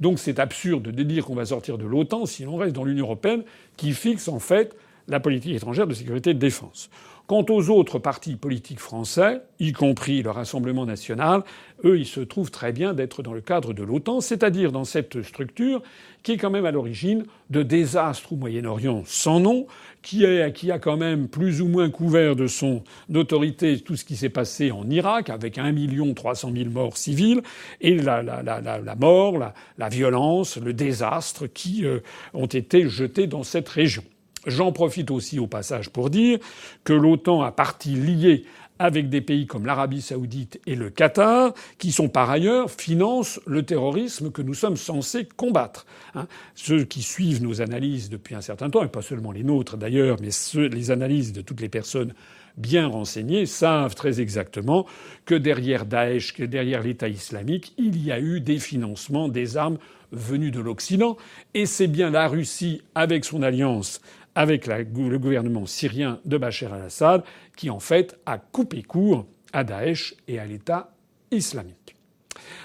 Donc 0.00 0.18
c'est 0.18 0.38
absurde 0.38 0.88
de 0.88 1.02
dire 1.02 1.24
qu'on 1.24 1.34
va 1.34 1.46
sortir 1.46 1.78
de 1.78 1.86
l'OTAN 1.86 2.26
si 2.26 2.44
l'on 2.44 2.56
reste 2.56 2.74
dans 2.74 2.84
l'Union 2.84 3.06
européenne 3.06 3.42
qui 3.76 3.92
fixe 3.92 4.28
en 4.28 4.38
fait 4.38 4.76
la 5.08 5.20
politique 5.20 5.54
étrangère 5.54 5.86
de 5.86 5.94
sécurité 5.94 6.30
et 6.30 6.34
de 6.34 6.38
défense. 6.38 6.90
Quant 7.32 7.46
aux 7.48 7.70
autres 7.70 7.98
partis 7.98 8.36
politiques 8.36 8.78
français, 8.78 9.40
y 9.58 9.72
compris 9.72 10.20
le 10.20 10.28
Rassemblement 10.28 10.84
national, 10.84 11.44
eux, 11.82 11.98
ils 11.98 12.04
se 12.04 12.20
trouvent 12.20 12.50
très 12.50 12.72
bien 12.72 12.92
d'être 12.92 13.22
dans 13.22 13.32
le 13.32 13.40
cadre 13.40 13.72
de 13.72 13.82
l'OTAN, 13.82 14.20
c'est-à-dire 14.20 14.70
dans 14.70 14.84
cette 14.84 15.22
structure 15.22 15.82
qui 16.22 16.32
est 16.32 16.36
quand 16.36 16.50
même 16.50 16.66
à 16.66 16.72
l'origine 16.72 17.24
de 17.48 17.62
désastres 17.62 18.34
au 18.34 18.36
Moyen-Orient 18.36 19.04
sans 19.06 19.40
nom, 19.40 19.66
qui, 20.02 20.26
a 20.26 20.78
quand 20.78 20.98
même 20.98 21.26
plus 21.26 21.62
ou 21.62 21.68
moins 21.68 21.88
couvert 21.88 22.36
de 22.36 22.46
son 22.46 22.84
autorité 23.14 23.80
tout 23.80 23.96
ce 23.96 24.04
qui 24.04 24.16
s'est 24.16 24.28
passé 24.28 24.70
en 24.70 24.90
Irak, 24.90 25.30
avec 25.30 25.56
1 25.56 25.72
300 26.12 26.52
000 26.54 26.68
morts 26.68 26.98
civils, 26.98 27.40
et 27.80 27.94
la 27.94 28.94
mort, 29.00 29.38
la, 29.78 29.88
violence, 29.88 30.58
le 30.58 30.74
désastre 30.74 31.46
qui 31.46 31.86
euh, 31.86 32.00
ont 32.34 32.44
été 32.44 32.90
jetés 32.90 33.26
dans 33.26 33.42
cette 33.42 33.70
région. 33.70 34.02
J'en 34.46 34.72
profite 34.72 35.10
aussi 35.10 35.38
au 35.38 35.46
passage 35.46 35.90
pour 35.90 36.10
dire 36.10 36.38
que 36.84 36.92
l'OTAN 36.92 37.42
a 37.42 37.52
partie 37.52 37.94
liée 37.94 38.44
avec 38.78 39.08
des 39.08 39.20
pays 39.20 39.46
comme 39.46 39.64
l'Arabie 39.64 40.02
saoudite 40.02 40.60
et 40.66 40.74
le 40.74 40.90
Qatar, 40.90 41.54
qui 41.78 41.92
sont 41.92 42.08
par 42.08 42.30
ailleurs 42.30 42.68
financent 42.68 43.38
le 43.46 43.62
terrorisme 43.62 44.32
que 44.32 44.42
nous 44.42 44.54
sommes 44.54 44.76
censés 44.76 45.28
combattre. 45.36 45.86
Hein. 46.16 46.26
Ceux 46.56 46.82
qui 46.82 47.02
suivent 47.02 47.42
nos 47.42 47.60
analyses 47.60 48.10
depuis 48.10 48.34
un 48.34 48.40
certain 48.40 48.70
temps, 48.70 48.82
et 48.82 48.88
pas 48.88 49.02
seulement 49.02 49.30
les 49.30 49.44
nôtres 49.44 49.76
d'ailleurs, 49.76 50.16
mais 50.20 50.32
ceux, 50.32 50.66
les 50.66 50.90
analyses 50.90 51.32
de 51.32 51.42
toutes 51.42 51.60
les 51.60 51.68
personnes 51.68 52.12
bien 52.56 52.88
renseignées, 52.88 53.46
savent 53.46 53.94
très 53.94 54.20
exactement 54.20 54.84
que 55.26 55.36
derrière 55.36 55.86
Daesh, 55.86 56.34
que 56.34 56.42
derrière 56.42 56.82
l'État 56.82 57.08
islamique, 57.08 57.74
il 57.78 58.02
y 58.02 58.10
a 58.10 58.18
eu 58.18 58.40
des 58.40 58.58
financements 58.58 59.28
des 59.28 59.56
armes 59.56 59.78
venues 60.10 60.50
de 60.50 60.60
l'Occident, 60.60 61.16
et 61.54 61.66
c'est 61.66 61.86
bien 61.86 62.10
la 62.10 62.28
Russie, 62.28 62.82
avec 62.94 63.24
son 63.24 63.42
alliance 63.42 64.00
avec 64.34 64.66
le 64.66 65.18
gouvernement 65.18 65.66
syrien 65.66 66.20
de 66.24 66.38
Bachar 66.38 66.72
al-Assad, 66.72 67.22
qui 67.56 67.70
en 67.70 67.80
fait 67.80 68.18
a 68.26 68.38
coupé 68.38 68.82
court 68.82 69.26
à 69.52 69.64
Daesh 69.64 70.14
et 70.28 70.38
à 70.38 70.46
l'État 70.46 70.94
islamique. 71.30 71.96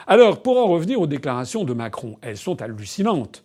Alors, 0.08 0.42
pour 0.42 0.58
en 0.58 0.68
revenir 0.68 1.02
aux 1.02 1.08
déclarations 1.08 1.66
de 1.66 1.74
Macron, 1.74 2.18
elles 2.22 2.38
sont 2.38 2.62
hallucinantes. 2.62 3.44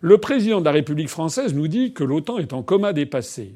Le 0.00 0.16
président 0.18 0.60
de 0.60 0.64
la 0.64 0.72
République 0.72 1.10
française 1.10 1.54
nous 1.54 1.68
dit 1.68 1.92
que 1.92 2.04
l'OTAN 2.04 2.38
est 2.38 2.54
en 2.54 2.62
coma 2.62 2.94
dépassé 2.94 3.54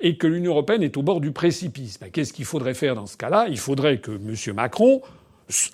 et 0.00 0.16
que 0.16 0.26
l'Union 0.26 0.50
européenne 0.50 0.82
est 0.82 0.96
au 0.96 1.02
bord 1.02 1.20
du 1.20 1.30
précipice. 1.30 2.00
Qu'est-ce 2.12 2.32
qu'il 2.32 2.44
faudrait 2.44 2.74
faire 2.74 2.96
dans 2.96 3.06
ce 3.06 3.16
cas-là? 3.16 3.46
Il 3.48 3.58
faudrait 3.58 3.98
que 3.98 4.10
M. 4.10 4.54
Macron 4.56 5.02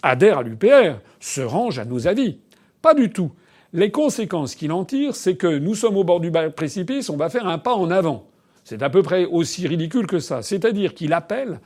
adhère 0.03 0.39
à 0.39 0.43
l'UPR, 0.43 1.01
se 1.21 1.41
range 1.41 1.79
à 1.79 1.87
nos 1.87 2.07
avis. 2.07 2.39
Pas 2.83 2.93
du 2.93 3.11
tout. 3.11 3.33
Les 3.73 3.91
conséquences 3.91 4.57
qu'il 4.57 4.73
en 4.73 4.85
tire, 4.85 5.15
c'est 5.15 5.37
que 5.37 5.47
nous 5.47 5.75
sommes 5.75 5.97
au 5.97 6.05
bord 6.05 6.21
du 6.21 6.33
précipice, 6.57 7.09
on 7.09 7.17
va 7.17 7.31
faire 7.31 7.47
un 7.47 7.59
pas 7.59 7.75
en 7.75 7.91
avant. 7.91 8.27
C'est 8.65 8.83
à 8.83 8.91
peu 8.91 9.03
près 9.03 9.25
aussi 9.27 9.67
ridicule 9.67 10.07
que 10.07 10.19
ça. 10.19 10.43
C'est-à-dire 10.43 10.95
qu'il 10.95 11.12
appelle 11.12 11.61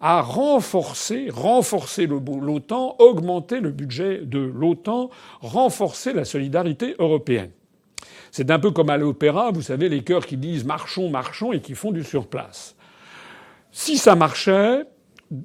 à 0.00 0.20
renforcer, 0.20 1.28
renforcer 1.30 2.06
l'OTAN, 2.06 2.96
augmenter 2.98 3.60
le 3.60 3.70
budget 3.70 4.22
de 4.24 4.38
l'OTAN, 4.38 5.10
renforcer 5.40 6.12
la 6.12 6.24
solidarité 6.24 6.96
européenne. 6.98 7.50
C'est 8.32 8.50
un 8.50 8.58
peu 8.58 8.70
comme 8.70 8.90
à 8.90 8.96
l'opéra, 8.96 9.50
vous 9.52 9.62
savez, 9.62 9.88
les 9.88 10.02
chœurs 10.02 10.26
qui 10.26 10.38
disent 10.38 10.64
marchons, 10.64 11.10
marchons 11.10 11.52
et 11.52 11.60
qui 11.60 11.74
font 11.74 11.92
du 11.92 12.02
surplace. 12.02 12.74
Si 13.70 13.96
ça 13.96 14.16
marchait, 14.16 14.84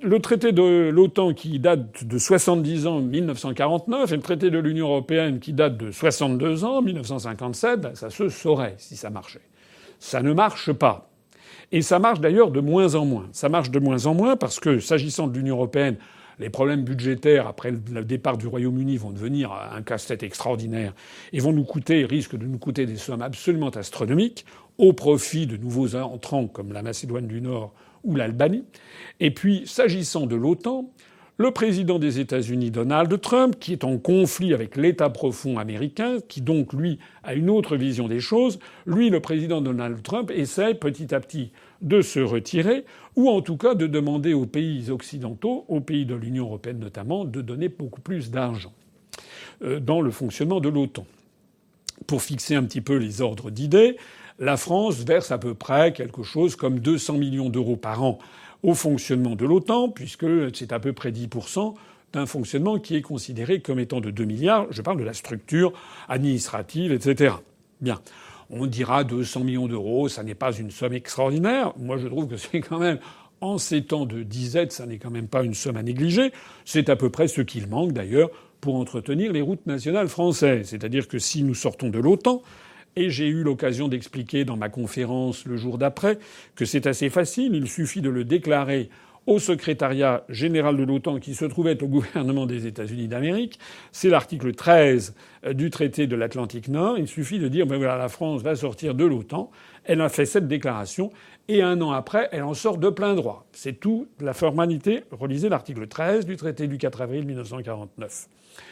le 0.02 0.20
traité 0.20 0.52
de 0.52 0.90
l'OTAN 0.90 1.34
qui 1.34 1.60
date 1.60 2.04
de 2.04 2.18
70 2.18 2.88
ans, 2.88 3.00
1949, 3.00 4.12
et 4.12 4.16
le 4.16 4.22
traité 4.22 4.50
de 4.50 4.60
l'Union 4.60 4.88
européenne 4.88 5.40
qui 5.40 5.54
date 5.54 5.78
de 5.78 5.92
62 5.92 6.66
ans, 6.66 6.82
1957, 6.82 7.82
ben, 7.82 7.96
ça 7.96 8.10
se 8.10 8.28
saurait 8.28 8.76
si 8.78 8.98
ça 8.98 9.10
marchait. 9.10 9.42
Ça 10.00 10.22
ne 10.22 10.34
marche 10.34 10.74
pas. 10.74 11.10
Et 11.72 11.82
ça 11.82 12.00
marche 12.00 12.20
d'ailleurs 12.20 12.52
de 12.52 12.60
moins 12.60 12.96
en 12.96 13.06
moins. 13.06 13.28
Ça 13.32 13.50
marche 13.50 13.72
de 13.72 13.80
moins 13.80 14.06
en 14.06 14.14
moins 14.14 14.36
parce 14.36 14.60
que, 14.60 14.80
s'agissant 14.80 15.28
de 15.28 15.38
l'Union 15.38 15.56
européenne, 15.56 15.96
les 16.40 16.50
problèmes 16.50 16.84
budgétaires 16.84 17.48
après 17.48 17.72
le 17.72 18.04
départ 18.04 18.38
du 18.38 18.46
Royaume-Uni 18.46 18.98
vont 18.98 19.12
devenir 19.12 19.52
un 19.52 19.82
casse-tête 19.82 20.22
extraordinaire 20.22 20.94
et 21.34 21.40
vont 21.40 21.52
nous 21.52 21.64
coûter, 21.64 22.06
risquent 22.06 22.38
de 22.38 22.46
nous 22.46 22.60
coûter 22.60 22.86
des 22.86 22.98
sommes 22.98 23.24
absolument 23.24 23.70
astronomiques 23.70 24.46
au 24.78 24.94
profit 24.94 25.48
de 25.48 25.58
nouveaux 25.58 25.96
entrants 25.96 26.48
comme 26.48 26.74
la 26.74 26.84
Macédoine 26.84 27.26
du 27.26 27.42
Nord 27.42 27.74
ou 28.04 28.16
l'Albanie. 28.16 28.64
Et 29.20 29.32
puis, 29.32 29.64
s'agissant 29.66 30.26
de 30.26 30.36
l'OTAN, 30.36 30.92
le 31.40 31.52
président 31.52 32.00
des 32.00 32.20
États-Unis, 32.20 32.72
Donald 32.72 33.22
Trump, 33.22 33.58
qui 33.60 33.72
est 33.72 33.84
en 33.84 34.00
conflit 34.00 34.56
avec 34.56 34.76
l'État 34.76 35.12
profond 35.12 35.60
américain, 35.60 36.18
qui 36.28 36.42
donc, 36.42 36.74
lui, 36.74 36.98
a 37.24 37.36
une 37.36 37.52
autre 37.52 37.78
vision 37.78 38.08
des 38.08 38.20
choses, 38.20 38.58
lui, 38.88 39.12
le 39.12 39.20
président 39.20 39.62
Donald 39.62 40.02
Trump, 40.02 40.32
essaie 40.34 40.74
petit 40.74 41.14
à 41.14 41.20
petit 41.20 41.52
de 41.82 42.02
se 42.02 42.20
retirer, 42.20 42.86
ou 43.16 43.30
en 43.30 43.42
tout 43.42 43.56
cas 43.56 43.76
de 43.76 43.86
demander 43.86 44.34
aux 44.34 44.48
pays 44.48 44.90
occidentaux, 44.90 45.66
aux 45.68 45.80
pays 45.80 46.08
de 46.08 46.16
l'Union 46.16 46.46
européenne 46.46 46.80
notamment, 46.80 47.24
de 47.24 47.42
donner 47.42 47.70
beaucoup 47.70 48.02
plus 48.02 48.32
d'argent 48.32 48.74
euh, 49.62 49.80
dans 49.80 50.02
le 50.02 50.10
fonctionnement 50.10 50.60
de 50.60 50.70
l'OTAN. 50.70 51.06
Pour 52.06 52.22
fixer 52.22 52.56
un 52.56 52.64
petit 52.64 52.82
peu 52.82 52.96
les 52.96 53.22
ordres 53.22 53.50
d'idées, 53.50 53.98
la 54.40 54.56
France 54.56 54.98
verse 54.98 55.32
à 55.32 55.38
peu 55.38 55.56
près 55.56 55.94
quelque 55.94 56.22
chose 56.22 56.56
comme 56.56 56.80
200 56.80 57.18
millions 57.18 57.50
d'euros 57.50 57.76
par 57.76 58.04
an 58.04 58.20
au 58.64 58.74
fonctionnement 58.74 59.36
de 59.36 59.46
l'OTAN, 59.46 59.90
puisque 59.90 60.26
c'est 60.56 60.72
à 60.72 60.80
peu 60.80 60.94
près 60.94 61.12
10% 61.12 61.74
d'un 62.14 62.26
fonctionnement 62.26 62.80
qui 62.80 62.96
est 62.96 63.02
considéré 63.02 63.62
comme 63.62 63.80
étant 63.80 64.00
de 64.00 64.12
2 64.12 64.26
milliards. 64.26 64.68
Je 64.70 64.82
parle 64.82 65.00
de 65.00 65.04
la 65.04 65.14
structure 65.14 65.74
administrative, 66.08 66.92
etc. 66.92 67.36
Bien. 67.82 68.00
On 68.50 68.66
dira 68.66 69.04
200 69.04 69.44
millions 69.44 69.68
d'euros, 69.68 70.08
ça 70.08 70.24
n'est 70.24 70.36
pas 70.36 70.54
une 70.54 70.72
somme 70.72 70.94
extraordinaire. 70.94 71.74
Moi, 71.78 71.98
je 71.98 72.08
trouve 72.08 72.28
que 72.28 72.38
c'est 72.38 72.62
quand 72.62 72.80
même, 72.80 73.00
en 73.42 73.58
ces 73.58 73.84
temps 73.84 74.06
de 74.06 74.24
disette, 74.24 74.72
ça 74.72 74.86
n'est 74.86 75.00
quand 75.00 75.12
même 75.12 75.28
pas 75.28 75.44
une 75.44 75.54
somme 75.54 75.76
à 75.76 75.84
négliger. 75.84 76.32
C'est 76.64 76.90
à 76.90 76.96
peu 76.96 77.10
près 77.10 77.28
ce 77.28 77.42
qu'il 77.42 77.68
manque, 77.68 77.92
d'ailleurs, 77.92 78.30
pour 78.62 78.76
entretenir 78.76 79.32
les 79.32 79.42
routes 79.42 79.66
nationales 79.68 80.08
françaises. 80.08 80.70
C'est-à-dire 80.70 81.08
que 81.08 81.20
si 81.20 81.44
nous 81.44 81.56
sortons 81.56 81.90
de 81.90 82.00
l'OTAN, 82.00 82.42
et 82.96 83.12
j'ai 83.12 83.28
eu 83.28 83.44
l'occasion 83.44 83.88
d'expliquer 83.88 84.44
dans 84.44 84.58
ma 84.58 84.70
conférence 84.70 85.46
le 85.46 85.56
jour 85.56 85.78
d'après 85.78 86.18
que 86.56 86.66
c'est 86.66 86.88
assez 86.88 87.10
facile, 87.10 87.54
il 87.54 87.68
suffit 87.68 88.02
de 88.02 88.10
le 88.10 88.24
déclarer 88.24 88.90
au 89.28 89.40
secrétariat 89.40 90.24
général 90.30 90.78
de 90.78 90.84
l'OTAN 90.84 91.20
qui 91.20 91.36
se 91.36 91.46
trouvait 91.46 91.82
au 91.84 91.88
gouvernement 91.88 92.46
des 92.46 92.66
États-Unis 92.66 93.10
d'Amérique. 93.10 93.60
C'est 93.92 94.10
l'article 94.10 94.54
13 94.54 95.14
du 95.54 95.70
traité 95.70 96.08
de 96.08 96.16
l'Atlantique 96.16 96.70
Nord. 96.70 96.98
Il 96.98 97.08
suffit 97.08 97.38
de 97.38 97.50
dire 97.50 97.68
ben 97.68 97.78
voilà, 97.78 97.98
la 97.98 98.10
France 98.10 98.42
va 98.42 98.56
sortir 98.56 98.96
de 98.96 99.06
l'OTAN. 99.06 99.52
Elle 99.88 100.02
a 100.02 100.10
fait 100.10 100.26
cette 100.26 100.48
déclaration 100.48 101.12
et 101.48 101.62
un 101.62 101.82
an 101.82 101.92
après, 101.92 102.28
elle 102.34 102.44
en 102.44 102.54
sort 102.54 102.78
de 102.78 102.90
plein 102.90 103.16
droit. 103.16 103.46
C'est 103.54 103.80
tout 103.80 104.08
la 104.20 104.34
formalité. 104.34 105.04
Relisez 105.12 105.48
l'article 105.48 105.88
13 105.88 106.26
du 106.26 106.36
traité 106.36 106.68
du 106.68 106.78
4 106.78 107.02
avril 107.02 107.26
1949. 107.26 108.28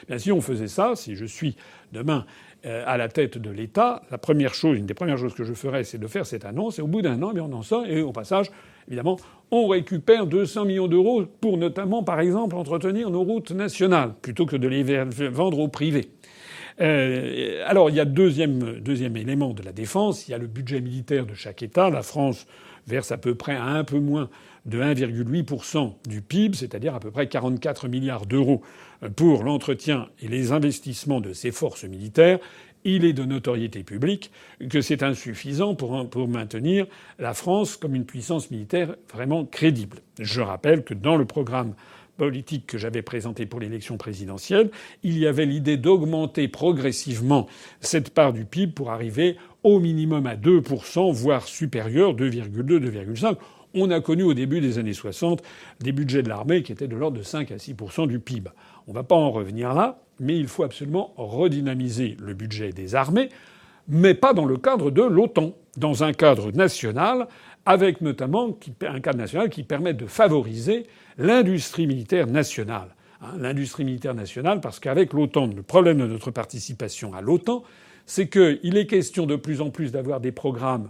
Bien, 0.10 0.17
si 0.17 0.31
on 0.31 0.41
faisait 0.41 0.67
ça, 0.67 0.93
si 0.95 1.15
je 1.15 1.25
suis 1.25 1.55
demain 1.93 2.25
euh, 2.65 2.84
à 2.86 2.98
la 2.98 3.07
tête 3.07 3.38
de 3.38 3.50
l'État, 3.50 4.01
la 4.12 4.17
première 4.17 4.53
chose, 4.53 4.77
une 4.77 4.86
des 4.86 4.93
premières 4.93 5.17
choses 5.17 5.34
que 5.34 5.45
je 5.45 5.53
ferais, 5.53 5.86
c'est 5.86 6.00
de 6.00 6.07
faire 6.07 6.25
cette 6.25 6.43
annonce. 6.43 6.79
Et 6.79 6.81
au 6.81 6.88
bout 6.88 7.01
d'un 7.01 7.22
an, 7.24 7.31
eh 7.34 7.39
on 7.39 7.53
en 7.53 7.62
sort. 7.62 7.86
Et 7.86 8.01
au 8.01 8.12
passage, 8.12 8.51
évidemment, 8.88 9.17
on 9.51 9.67
récupère 9.67 10.25
200 10.25 10.65
millions 10.65 10.88
d'euros 10.88 11.24
pour 11.39 11.57
notamment, 11.57 12.03
par 12.03 12.19
exemple, 12.19 12.55
entretenir 12.55 13.10
nos 13.10 13.24
routes 13.24 13.51
nationales, 13.51 14.13
plutôt 14.22 14.45
que 14.45 14.57
de 14.57 14.67
les 14.67 14.84
vendre 15.29 15.60
au 15.60 15.69
privé. 15.69 16.10
Euh, 16.82 17.63
alors, 17.65 17.89
il 17.89 17.96
y 17.96 18.00
a 18.00 18.05
deuxième, 18.05 18.79
deuxième 18.79 19.15
élément 19.17 19.53
de 19.53 19.63
la 19.63 19.72
défense. 19.72 20.27
Il 20.27 20.32
y 20.32 20.34
a 20.34 20.38
le 20.38 20.48
budget 20.48 20.82
militaire 20.82 21.25
de 21.25 21.34
chaque 21.34 21.63
État. 21.63 21.89
La 21.89 22.01
France 22.01 22.48
verse 22.88 23.12
à 23.12 23.17
peu 23.17 23.36
près 23.36 23.55
un 23.55 23.84
peu 23.84 24.00
moins 24.00 24.29
de 24.65 24.82
1,8% 24.82 25.94
du 26.08 26.22
PIB, 26.22 26.55
c'est-à-dire 26.55 26.96
à 26.96 27.00
peu 27.00 27.12
près 27.12 27.27
44 27.27 27.88
milliards 27.88 28.25
d'euros 28.25 28.62
pour 29.15 29.44
l'entretien 29.44 30.10
et 30.22 30.27
les 30.27 30.51
investissements 30.51 31.22
de 31.22 31.34
ses 31.34 31.51
forces 31.51 31.84
militaires, 31.84 32.39
il 32.84 33.03
est 33.03 33.13
de 33.13 33.24
notoriété 33.24 33.84
publique 33.84 34.32
que 34.70 34.79
c'est 34.79 35.03
insuffisant 35.03 35.75
pour, 35.75 36.27
maintenir 36.27 36.86
la 37.20 37.34
France 37.34 37.77
comme 37.77 37.96
une 37.96 38.05
puissance 38.05 38.51
militaire 38.51 38.96
vraiment 39.12 39.44
crédible. 39.44 39.98
Je 40.20 40.41
rappelle 40.41 40.84
que 40.84 40.94
dans 40.94 41.17
le 41.17 41.25
programme 41.25 41.74
politique 42.17 42.67
que 42.67 42.77
j'avais 42.77 43.01
présenté 43.01 43.45
pour 43.45 43.60
l'élection 43.60 43.98
présidentielle, 43.98 44.72
il 45.03 45.17
y 45.17 45.27
avait 45.27 45.45
l'idée 45.45 45.77
d'augmenter 45.77 46.48
progressivement 46.48 47.48
cette 47.81 48.12
part 48.12 48.34
du 48.34 48.45
PIB 48.45 48.74
pour 48.74 48.91
arriver 48.91 49.38
au 49.63 49.79
minimum 49.79 50.25
à 50.27 50.36
2%, 50.36 51.12
voire 51.12 51.48
supérieur, 51.48 52.15
2,2, 52.15 52.79
2,5. 52.79 53.38
On 53.74 53.91
a 53.91 54.00
connu 54.00 54.24
au 54.24 54.34
début 54.34 54.62
des 54.62 54.77
années 54.77 54.93
60 54.93 55.43
des 55.81 55.91
budgets 55.91 56.24
de 56.24 56.29
l'armée 56.29 56.63
qui 56.63 56.72
étaient 56.72 56.88
de 56.88 56.95
l'ordre 56.95 57.17
de 57.17 57.24
5 57.24 57.51
à 57.51 57.57
6% 57.57 58.07
du 58.07 58.19
PIB. 58.19 58.50
On 58.88 58.91
ne 58.91 58.95
va 58.95 59.03
pas 59.03 59.15
en 59.15 59.31
revenir 59.31 59.74
là, 59.74 60.00
mais 60.19 60.38
il 60.38 60.48
faut 60.48 60.63
absolument 60.63 61.13
redynamiser 61.17 62.15
le 62.19 62.34
budget 62.34 62.69
des 62.69 62.95
armées, 62.95 63.29
mais 63.88 64.13
pas 64.13 64.34
dans 64.34 64.45
le 64.45 64.57
cadre 64.57 64.91
de 64.91 65.01
l'OTAN, 65.01 65.53
dans 65.77 66.03
un 66.03 66.13
cadre 66.13 66.51
national, 66.51 67.27
avec 67.65 68.01
notamment 68.01 68.57
un 68.81 69.00
cadre 69.00 69.17
national 69.17 69.50
qui 69.50 69.63
permette 69.63 69.98
de 69.98 70.05
favoriser 70.05 70.86
l'industrie 71.17 71.88
militaire 71.88 72.27
nationale. 72.27 72.95
Hein, 73.22 73.38
l'industrie 73.39 73.86
militaire 73.86 74.13
nationale, 74.13 74.62
parce 74.62 74.79
qu'avec 74.79 75.13
l'OTAN, 75.13 75.48
le 75.48 75.63
problème 75.63 76.00
de 76.00 76.07
notre 76.07 76.31
participation 76.31 77.13
à 77.13 77.22
l'OTAN, 77.22 77.63
c'est 78.05 78.29
qu'il 78.29 78.77
est 78.77 78.88
question 78.88 79.25
de 79.25 79.36
plus 79.36 79.62
en 79.62 79.69
plus 79.69 79.91
d'avoir 79.91 80.19
des 80.19 80.31
programmes, 80.31 80.89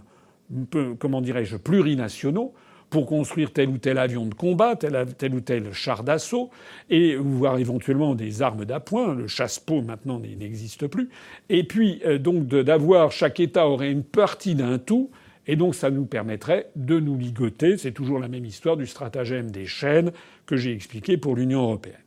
comment 0.98 1.20
dirais-je, 1.20 1.56
plurinationaux, 1.56 2.52
pour 2.90 3.06
construire 3.06 3.52
tel 3.52 3.68
ou 3.68 3.78
tel 3.78 3.98
avion 3.98 4.26
de 4.26 4.34
combat, 4.34 4.76
tel, 4.76 5.06
tel 5.18 5.34
ou 5.34 5.40
tel 5.40 5.72
char 5.72 6.04
d'assaut, 6.04 6.50
et 6.88 7.16
voire 7.16 7.58
éventuellement 7.58 8.14
des 8.14 8.42
armes 8.42 8.64
d'appoint. 8.64 9.14
Le 9.14 9.26
chasse-peau 9.26 9.82
maintenant 9.82 10.20
n'existe 10.20 10.86
plus. 10.86 11.08
Et 11.48 11.64
puis 11.64 12.00
euh, 12.06 12.18
donc 12.18 12.46
d'avoir 12.46 13.10
chaque 13.10 13.40
État 13.40 13.68
aurait 13.68 13.90
une 13.90 14.04
partie 14.04 14.54
d'un 14.54 14.78
tout. 14.78 15.10
Et 15.46 15.56
donc 15.56 15.74
ça 15.74 15.90
nous 15.90 16.06
permettrait 16.06 16.70
de 16.76 16.98
nous 16.98 17.16
ligoter. 17.16 17.76
C'est 17.78 17.92
toujours 17.92 18.18
la 18.18 18.28
même 18.28 18.44
histoire 18.44 18.76
du 18.76 18.86
stratagème 18.86 19.50
des 19.50 19.66
chaînes 19.66 20.12
que 20.46 20.56
j'ai 20.56 20.72
expliqué 20.72 21.16
pour 21.16 21.36
l'Union 21.36 21.62
européenne. 21.62 22.00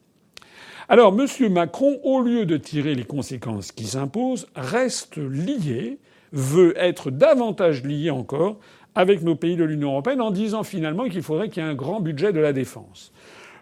Alors 0.88 1.16
M. 1.18 1.54
Macron, 1.54 2.00
au 2.04 2.22
lieu 2.22 2.46
de 2.46 2.58
tirer 2.58 2.96
les 2.96 3.04
conséquences 3.04 3.72
qui 3.72 3.86
s'imposent, 3.86 4.48
reste 4.56 5.18
lié, 5.18 6.00
veut 6.32 6.74
être 6.78 7.12
davantage 7.12 7.84
lié 7.84 8.10
encore 8.10 8.60
avec 8.96 9.22
nos 9.22 9.36
pays 9.36 9.56
de 9.56 9.64
l'Union 9.64 9.92
européenne 9.92 10.20
en 10.20 10.32
disant 10.32 10.64
finalement 10.64 11.08
qu'il 11.08 11.22
faudrait 11.22 11.50
qu'il 11.50 11.64
y 11.64 11.66
ait 11.66 11.70
un 11.70 11.76
grand 11.76 12.00
budget 12.00 12.34
de 12.34 12.40
la 12.40 12.54
défense. 12.54 13.14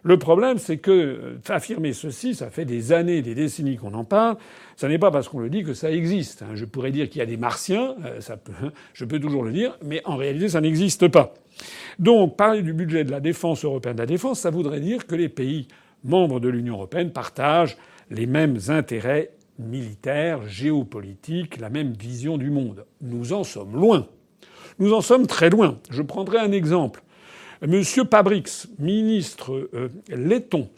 Le 0.08 0.18
problème, 0.18 0.58
c'est 0.58 0.78
que 0.78 0.90
euh, 0.90 1.38
affirmer 1.50 1.92
ceci, 1.92 2.34
ça 2.34 2.50
fait 2.50 2.64
des 2.64 2.94
années, 2.94 3.22
des 3.22 3.36
décennies 3.36 3.76
qu'on 3.76 3.94
en 3.94 4.06
parle. 4.06 4.38
Ça 4.78 4.88
n'est 4.88 5.00
pas 5.00 5.12
parce 5.12 5.28
qu'on 5.28 5.40
le 5.40 5.50
dit 5.50 5.64
que 5.64 5.74
ça 5.74 5.92
existe. 5.92 6.44
Hein. 6.44 6.56
Je 6.56 6.64
pourrais 6.64 6.92
dire 6.92 7.10
qu'il 7.10 7.20
y 7.20 7.22
a 7.22 7.26
des 7.26 7.36
martiens, 7.36 7.94
euh, 8.06 8.22
ça 8.22 8.38
peut, 8.38 8.54
je 8.94 9.04
peux 9.04 9.20
toujours 9.20 9.44
le 9.44 9.52
dire, 9.52 9.78
mais 9.84 10.02
en 10.06 10.16
réalité, 10.16 10.48
ça 10.48 10.62
n'existe 10.62 11.10
pas. 11.10 11.34
Donc, 12.00 12.38
parler 12.38 12.62
du 12.62 12.72
budget 12.72 13.04
de 13.04 13.12
la 13.12 13.20
défense 13.20 13.66
européenne 13.66 13.96
de 13.96 14.02
la 14.02 14.06
défense, 14.06 14.40
ça 14.40 14.50
voudrait 14.50 14.80
dire 14.80 15.08
que 15.08 15.16
les 15.16 15.28
pays 15.28 15.68
membres 16.06 16.40
de 16.40 16.48
l'Union 16.48 16.76
européenne 16.76 17.12
partagent 17.12 17.76
les 18.10 18.28
mêmes 18.28 18.60
intérêts 18.70 19.32
militaires, 19.60 20.48
géopolitiques, 20.48 21.60
la 21.60 21.70
même 21.70 21.92
vision 21.92 22.38
du 22.38 22.50
monde. 22.50 22.86
Nous 23.02 23.34
en 23.34 23.44
sommes 23.44 23.76
loin. 23.76 24.08
Nous 24.80 24.94
en 24.94 25.02
sommes 25.02 25.28
très 25.28 25.50
loin. 25.50 25.80
Je 25.90 26.02
prendrai 26.02 26.38
un 26.38 26.54
exemple. 26.54 27.04
Monsieur 27.66 28.06
Pabrix, 28.06 28.68
ministre 28.78 29.70
euh, 29.74 29.90
letton 30.10 30.70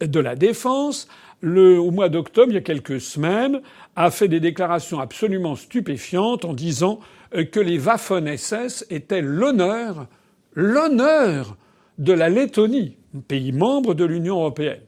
de 0.00 0.20
la 0.20 0.36
Défense, 0.36 1.06
au 1.44 1.90
mois 1.90 2.08
d'octobre, 2.08 2.50
il 2.50 2.54
y 2.54 2.58
a 2.58 2.62
quelques 2.62 3.00
semaines, 3.00 3.60
a 3.94 4.10
fait 4.10 4.28
des 4.28 4.40
déclarations 4.40 5.00
absolument 5.00 5.54
stupéfiantes 5.54 6.44
en 6.46 6.54
disant 6.54 7.00
euh, 7.34 7.44
que 7.44 7.60
les 7.60 7.78
Waffen-SS 7.78 8.86
étaient 8.88 9.20
l'honneur, 9.20 10.06
l'honneur 10.54 11.56
de 11.98 12.14
la 12.14 12.30
Lettonie, 12.30 12.96
pays 13.28 13.52
membre 13.52 13.92
de 13.92 14.06
l'Union 14.06 14.36
européenne. 14.36 14.80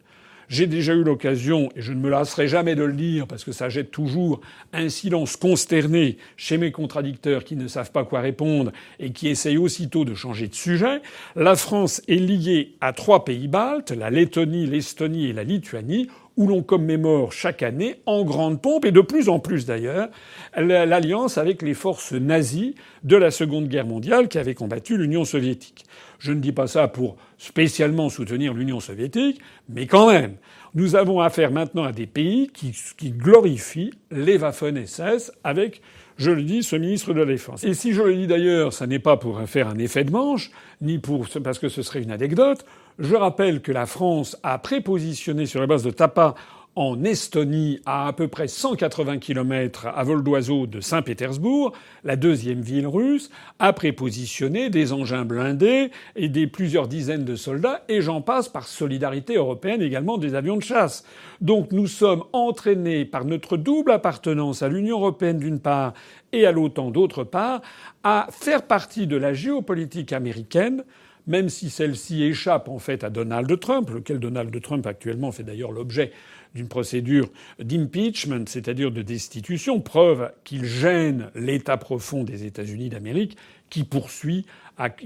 J'ai 0.49 0.67
déjà 0.67 0.95
eu 0.95 1.03
l'occasion, 1.03 1.71
et 1.77 1.81
je 1.81 1.93
ne 1.93 2.01
me 2.01 2.11
lasserai 2.11 2.49
jamais 2.49 2.75
de 2.75 2.85
le 2.85 2.93
dire, 2.93 3.27
parce 3.27 3.45
que 3.45 3.53
ça 3.53 3.69
jette 3.69 3.91
toujours 3.91 4.41
un 4.73 4.89
silence 4.89 5.37
consterné 5.37 6.19
chez 6.37 6.59
mes 6.59 6.73
contradicteurs 6.73 7.45
qui 7.45 7.57
ne 7.57 7.69
savent 7.69 7.93
pas 7.93 8.05
quoi 8.05 8.21
répondre 8.21 8.73
et 8.99 9.11
qui 9.11 9.29
essayent 9.29 9.59
aussitôt 9.59 10.05
de 10.05 10.15
changer 10.15 10.49
de 10.49 10.55
sujet. 10.55 11.01
La 11.37 11.57
France 11.57 12.03
est 12.09 12.17
liée 12.17 12.75
à 12.81 12.93
trois 12.93 13.25
pays 13.25 13.49
baltes, 13.49 13.91
la 13.91 14.11
Lettonie, 14.11 14.67
l'Estonie 14.67 15.27
et 15.27 15.33
la 15.33 15.45
Lituanie, 15.45 16.09
où 16.37 16.47
l'on 16.47 16.63
commémore 16.63 17.33
chaque 17.33 17.63
année, 17.63 17.97
en 18.07 18.25
grande 18.25 18.61
pompe, 18.61 18.85
et 18.85 18.93
de 18.93 19.01
plus 19.01 19.29
en 19.29 19.39
plus 19.39 19.67
d'ailleurs, 19.67 20.09
l'alliance 20.57 21.39
avec 21.39 21.63
les 21.63 21.75
forces 21.75 22.13
nazies 22.13 22.75
de 23.03 23.17
la 23.17 23.31
Seconde 23.31 23.69
Guerre 23.69 23.87
mondiale 23.87 24.29
qui 24.29 24.39
avaient 24.39 24.55
combattu 24.55 24.97
l'Union 24.97 25.25
soviétique. 25.25 25.85
Je 26.19 26.33
ne 26.33 26.41
dis 26.41 26.53
pas 26.53 26.67
ça 26.67 26.89
pour 26.89 27.17
spécialement 27.39 28.09
soutenir 28.09 28.55
l'Union 28.55 28.81
soviétique, 28.81 29.41
mais 29.69 29.87
quand 29.87 30.11
même, 30.11 30.37
nous 30.75 30.97
avons 30.97 31.21
affaire 31.21 31.53
maintenant 31.53 31.85
à 31.85 31.93
des 31.93 32.07
pays 32.07 32.51
qui, 32.53 33.11
glorifient 33.11 33.93
les 34.11 34.39
Waffen-SS 34.39 35.33
avec, 35.45 35.83
je 36.17 36.31
le 36.31 36.43
dis, 36.43 36.63
ce 36.63 36.75
ministre 36.77 37.13
de 37.13 37.21
la 37.21 37.27
Défense. 37.27 37.63
Et 37.63 37.75
si 37.75 37.93
je 37.93 38.03
le 38.03 38.15
dis 38.15 38.27
d'ailleurs, 38.27 38.73
ça 38.73 38.87
n'est 38.87 38.99
pas 38.99 39.17
pour 39.17 39.41
faire 39.43 39.69
un 39.69 39.79
effet 39.79 40.03
de 40.03 40.11
manche, 40.11 40.51
ni 40.81 40.99
pour, 40.99 41.27
parce 41.45 41.59
que 41.61 41.69
ce 41.69 41.83
serait 41.83 42.03
une 42.03 42.11
anecdote. 42.11 42.65
Je 43.01 43.17
rappelle 43.17 43.61
que 43.61 43.73
la 43.73 43.87
France 43.87 44.37
a 44.45 44.57
prépositionné 44.59 45.47
sur 45.47 45.61
la 45.61 45.67
base 45.67 45.83
de 45.83 45.91
Tapa 45.91 46.37
en 46.77 47.03
Estonie, 47.05 47.81
à 47.87 48.07
à 48.07 48.13
peu 48.13 48.29
près 48.29 48.47
180 48.47 49.19
km 49.19 49.87
à 49.87 50.05
vol 50.05 50.23
d'oiseau 50.23 50.67
de 50.69 50.81
Saint-Pétersbourg, 50.81 51.73
la 52.05 52.15
deuxième 52.15 52.61
ville 52.61 52.87
russe, 52.87 53.31
a 53.59 53.73
prépositionné 53.73 54.71
des 54.71 54.93
engins 54.93 55.25
blindés 55.25 55.91
et 56.15 56.29
des 56.29 56.47
plusieurs 56.47 56.87
dizaines 56.87 57.25
de 57.25 57.35
soldats, 57.35 57.83
et 57.89 58.01
j'en 58.01 58.21
passe 58.21 58.49
par 58.49 58.69
solidarité 58.69 59.35
européenne 59.35 59.83
également 59.83 60.17
des 60.17 60.37
avions 60.37 60.57
de 60.57 60.63
chasse. 60.63 61.05
Donc 61.41 61.73
nous 61.73 61.89
sommes 61.89 62.25
entraînés 62.33 63.05
par 63.05 63.25
notre 63.25 63.57
double 63.57 63.91
appartenance 63.91 64.63
à 64.63 64.69
l'Union 64.69 64.99
européenne 64.99 65.39
d'une 65.39 65.61
part 65.61 65.95
et 66.33 66.47
à 66.47 66.53
l'OTAN 66.53 66.91
d'autre 66.91 67.25
part 67.25 67.61
à 68.05 68.29
faire 68.31 68.63
partie 68.63 69.09
de 69.09 69.17
la 69.17 69.33
géopolitique 69.33 70.13
américaine 70.13 70.85
même 71.27 71.49
si 71.49 71.71
celle-ci 71.71 72.23
échappe 72.23 72.69
en 72.69 72.79
fait 72.79 73.05
à 73.05 73.11
Donald 73.11 73.59
Trump, 73.61 73.91
lequel 73.91 74.19
Donald 74.19 74.61
Trump 74.63 74.87
actuellement 74.87 75.33
fait 75.33 75.43
d'ailleurs 75.43 75.73
l'objet 75.73 76.13
d'une 76.55 76.69
procédure 76.69 77.29
d'impeachment, 77.59 78.47
c'est-à-dire 78.47 78.93
de 78.93 79.03
destitution, 79.03 79.81
preuve 79.81 80.31
qu'il 80.45 80.65
gêne 80.65 81.31
l'état 81.35 81.77
profond 81.77 82.23
des 82.23 82.45
États-Unis 82.45 82.91
d'Amérique, 82.91 83.37
qui 83.71 83.83
poursuit, 83.83 84.47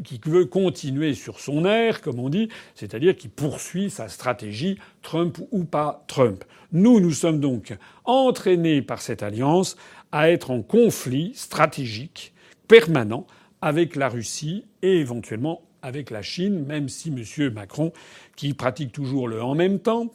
qui 0.04 0.20
veut 0.26 0.44
continuer 0.44 1.14
sur 1.14 1.40
son 1.40 1.64
air, 1.64 2.02
comme 2.02 2.18
on 2.18 2.28
dit, 2.28 2.48
c'est-à-dire 2.74 3.16
qui 3.16 3.28
poursuit 3.28 3.88
sa 3.88 4.08
stratégie 4.08 4.78
Trump 5.02 5.38
ou 5.50 5.64
pas 5.64 6.04
Trump. 6.06 6.44
Nous, 6.72 7.00
nous 7.00 7.12
sommes 7.12 7.40
donc 7.40 7.74
entraînés 8.04 8.82
par 8.82 9.00
cette 9.00 9.22
alliance 9.22 9.76
à 10.12 10.30
être 10.30 10.50
en 10.50 10.60
conflit 10.60 11.32
stratégique 11.34 12.34
permanent 12.66 13.26
avec 13.62 13.96
la 13.96 14.08
Russie 14.08 14.64
et 14.82 14.98
éventuellement 14.98 15.62
avec 15.82 16.10
la 16.10 16.22
Chine, 16.22 16.64
même 16.66 16.88
si 16.88 17.08
M. 17.08 17.52
Macron, 17.52 17.92
qui 18.36 18.54
pratique 18.54 18.92
toujours 18.92 19.28
le 19.28 19.42
en 19.42 19.54
même 19.54 19.78
temps, 19.78 20.12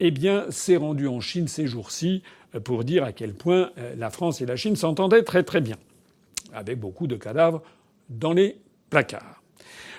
eh 0.00 0.10
bien, 0.10 0.46
s'est 0.50 0.76
rendu 0.76 1.08
en 1.08 1.20
Chine 1.20 1.48
ces 1.48 1.66
jours-ci 1.66 2.22
euh, 2.54 2.60
pour 2.60 2.84
dire 2.84 3.04
à 3.04 3.12
quel 3.12 3.34
point 3.34 3.70
euh, 3.78 3.94
la 3.96 4.10
France 4.10 4.40
et 4.40 4.46
la 4.46 4.56
Chine 4.56 4.76
s'entendaient 4.76 5.22
très 5.22 5.42
très 5.42 5.60
bien, 5.60 5.76
avec 6.52 6.78
beaucoup 6.78 7.06
de 7.06 7.16
cadavres 7.16 7.62
dans 8.08 8.32
les 8.32 8.56
placards. 8.90 9.42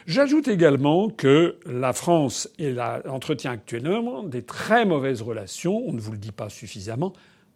J'ajoute 0.08 0.48
également 0.48 1.10
que 1.10 1.58
la 1.68 1.94
France 1.94 2.50
entretient 3.08 3.52
actuellement 3.52 4.24
des 4.24 4.42
très 4.42 4.84
mauvaises 4.84 5.22
relations, 5.22 5.84
on 5.86 5.94
ne 5.94 6.00
vous 6.00 6.14
le 6.14 6.18
dit 6.18 6.32
pas 6.32 6.50
suffisamment, 6.50 7.14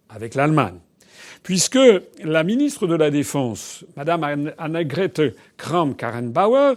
avec 0.08 0.36
l'Allemagne. 0.36 0.78
Puisque 1.42 1.80
la 2.22 2.44
ministre 2.44 2.86
de 2.86 2.94
la 2.94 3.10
Défense, 3.10 3.84
Madame 3.96 4.52
Annegret 4.58 5.34
Kramp-Karrenbauer, 5.56 6.74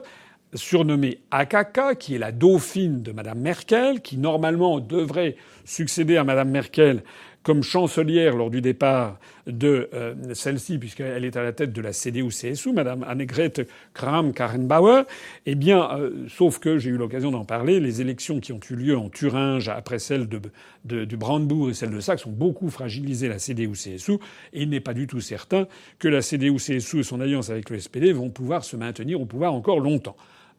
surnommée 0.54 1.20
Akaka, 1.32 1.96
qui 1.96 2.16
est 2.16 2.20
la 2.20 2.32
dauphine 2.32 3.02
de 3.02 3.12
Madame 3.12 3.40
Merkel, 3.40 4.02
qui 4.02 4.18
normalement 4.18 4.80
devrait 4.80 5.36
succéder 5.68 6.18
à 6.18 6.24
Madame 6.24 6.50
Merkel 6.50 7.04
comme 7.44 7.64
chancelière 7.64 8.36
lors 8.36 8.50
du 8.50 8.60
départ 8.60 9.20
de 9.46 9.90
euh, 9.94 10.16
celle-ci, 10.34 10.78
puisqu'elle 10.78 11.24
est 11.24 11.38
à 11.38 11.44
la 11.44 11.54
tête 11.54 11.72
de 11.72 11.80
la 11.80 11.94
CDU-CSU, 11.94 12.74
Madame 12.74 13.04
Annegret 13.04 13.54
Kramp-Karrenbauer, 13.94 15.04
eh 15.46 15.56
bien, 15.56 15.90
euh, 15.98 16.28
sauf 16.28 16.60
que 16.60 16.78
j'ai 16.78 16.90
eu 16.90 16.98
l'occasion 16.98 17.32
d'en 17.32 17.46
parler, 17.46 17.80
les 17.80 18.02
élections 18.02 18.42
qui 18.42 18.52
ont 18.52 18.60
eu 18.70 18.76
lieu 18.76 18.98
en 18.98 19.08
Thuringe 19.08 19.70
après 19.70 19.98
celles 19.98 20.28
de, 20.28 20.42
de, 20.84 21.16
Brandebourg 21.16 21.70
et 21.70 21.74
celles 21.74 21.92
de 21.92 22.02
Saxe 22.02 22.26
ont 22.26 22.32
beaucoup 22.32 22.70
fragilisé 22.70 23.30
la 23.30 23.40
CDU-CSU, 23.40 24.16
et 24.52 24.64
il 24.64 24.70
n'est 24.70 24.82
pas 24.82 24.94
du 24.94 25.08
tout 25.08 25.22
certain 25.22 25.68
que 26.00 26.10
la 26.10 26.22
CDU-CSU 26.22 27.00
et 27.00 27.04
son 27.04 27.22
alliance 27.22 27.50
avec 27.50 27.70
le 27.70 27.80
SPD 27.80 28.12
vont 28.12 28.30
pouvoir 28.30 28.66
se 28.66 28.76
maintenir 28.76 29.22
au 29.22 29.26
pouvoir 29.26 29.54
encore 29.54 29.80
longtemps. 29.80 30.18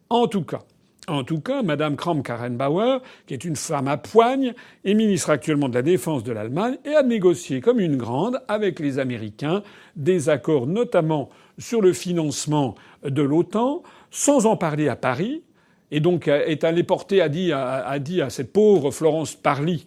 En 0.09 0.27
tout 0.27 0.43
cas, 0.43 0.61
en 1.09 1.25
tout 1.25 1.41
cas, 1.41 1.63
Madame 1.63 1.97
Kramp-Karrenbauer, 1.97 3.01
qui 3.27 3.35
est 3.35 3.45
une 3.45 3.57
femme 3.57 3.89
à 3.89 3.97
poigne, 3.97 4.55
est 4.85 4.95
ministre 4.95 5.31
actuellement 5.31 5.69
de 5.69 5.75
la 5.75 5.83
Défense 5.83 6.23
de 6.23 6.33
l'Allemagne 6.33 6.77
et 6.85 6.95
a 6.95 7.03
négocié 7.03 7.61
comme 7.61 7.81
une 7.81 7.97
grande 7.97 8.41
avec 8.49 8.79
les 8.79 8.99
Américains 8.99 9.63
des 9.97 10.29
accords 10.29 10.67
notamment 10.67 11.31
sur 11.59 11.81
le 11.81 11.93
financement 11.93 12.75
de 13.05 13.23
l'OTAN, 13.23 13.83
sans 14.11 14.47
en 14.47 14.57
parler 14.57 14.89
à 14.89 14.97
Paris, 14.97 15.43
et 15.91 16.01
donc 16.01 16.29
est 16.29 16.65
allé 16.65 16.83
porter, 16.83 17.21
a 17.21 17.29
dit, 17.29 17.53
a 17.53 17.99
dit 17.99 18.21
à 18.21 18.31
cette 18.31 18.53
pauvre 18.53 18.91
Florence 18.91 19.35
Parly, 19.35 19.87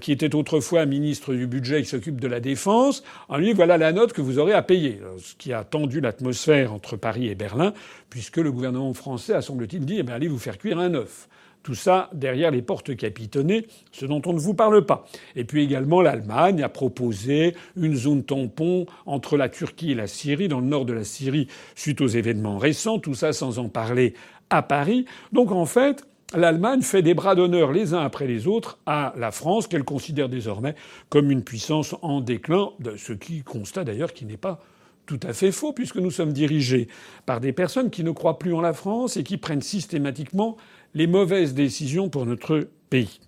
qui 0.00 0.12
était 0.12 0.34
autrefois 0.34 0.86
ministre 0.86 1.34
du 1.34 1.46
budget 1.46 1.82
qui 1.82 1.88
s'occupe 1.88 2.20
de 2.20 2.28
la 2.28 2.40
défense, 2.40 3.02
en 3.28 3.36
lui 3.36 3.52
voilà 3.52 3.78
la 3.78 3.92
note 3.92 4.12
que 4.12 4.20
vous 4.20 4.38
aurez 4.38 4.52
à 4.52 4.62
payer. 4.62 5.00
Ce 5.18 5.34
qui 5.34 5.52
a 5.52 5.64
tendu 5.64 6.00
l'atmosphère 6.00 6.72
entre 6.72 6.96
Paris 6.96 7.28
et 7.28 7.34
Berlin, 7.34 7.72
puisque 8.10 8.38
le 8.38 8.52
gouvernement 8.52 8.92
français 8.94 9.34
a 9.34 9.42
semble-t-il 9.42 9.84
dit 9.84 10.02
eh 10.04 10.10
allez 10.10 10.28
vous 10.28 10.38
faire 10.38 10.58
cuire 10.58 10.78
un 10.78 10.94
œuf. 10.94 11.28
Tout 11.62 11.74
ça 11.74 12.08
derrière 12.14 12.50
les 12.50 12.62
portes 12.62 12.96
capitonnées, 12.96 13.66
ce 13.92 14.06
dont 14.06 14.22
on 14.24 14.32
ne 14.32 14.38
vous 14.38 14.54
parle 14.54 14.86
pas. 14.86 15.06
Et 15.36 15.44
puis 15.44 15.62
également, 15.62 16.00
l'Allemagne 16.00 16.62
a 16.62 16.68
proposé 16.68 17.54
une 17.76 17.94
zone 17.94 18.22
tampon 18.22 18.86
entre 19.06 19.36
la 19.36 19.48
Turquie 19.48 19.92
et 19.92 19.94
la 19.94 20.06
Syrie, 20.06 20.48
dans 20.48 20.60
le 20.60 20.66
nord 20.66 20.84
de 20.84 20.92
la 20.92 21.04
Syrie, 21.04 21.48
suite 21.74 22.00
aux 22.00 22.06
événements 22.06 22.58
récents. 22.58 22.98
Tout 22.98 23.14
ça 23.14 23.32
sans 23.32 23.58
en 23.58 23.68
parler 23.68 24.14
à 24.50 24.62
Paris. 24.62 25.04
Donc 25.32 25.52
en 25.52 25.66
fait, 25.66 26.06
l'Allemagne 26.34 26.82
fait 26.82 27.02
des 27.02 27.14
bras 27.14 27.34
d'honneur 27.34 27.72
les 27.72 27.94
uns 27.94 28.02
après 28.02 28.26
les 28.26 28.46
autres 28.46 28.78
à 28.86 29.14
la 29.16 29.30
France, 29.30 29.66
qu'elle 29.66 29.84
considère 29.84 30.28
désormais 30.28 30.74
comme 31.08 31.30
une 31.30 31.42
puissance 31.42 31.94
en 32.02 32.20
déclin, 32.20 32.70
ce 32.96 33.12
qui 33.12 33.42
constate 33.42 33.86
d'ailleurs 33.86 34.12
qui 34.12 34.24
n'est 34.26 34.36
pas 34.36 34.60
tout 35.06 35.20
à 35.22 35.32
fait 35.32 35.52
faux, 35.52 35.72
puisque 35.72 35.96
nous 35.96 36.10
sommes 36.10 36.34
dirigés 36.34 36.88
par 37.24 37.40
des 37.40 37.54
personnes 37.54 37.88
qui 37.88 38.04
ne 38.04 38.10
croient 38.10 38.38
plus 38.38 38.52
en 38.52 38.60
la 38.60 38.74
France 38.74 39.16
et 39.16 39.24
qui 39.24 39.38
prennent 39.38 39.62
systématiquement 39.62 40.58
les 40.92 41.06
mauvaises 41.06 41.54
décisions 41.54 42.10
pour 42.10 42.26
notre 42.26 42.68
pays. 42.90 43.20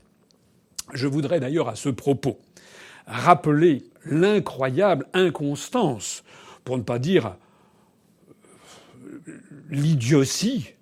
Je 0.92 1.06
voudrais 1.06 1.40
d'ailleurs 1.40 1.68
à 1.68 1.76
ce 1.76 1.88
propos 1.88 2.38
rappeler 3.06 3.84
l'incroyable 4.04 5.06
inconstance, 5.14 6.22
pour 6.64 6.76
ne 6.76 6.82
pas 6.82 6.98
dire 6.98 7.36
l'idiotie 9.70 10.74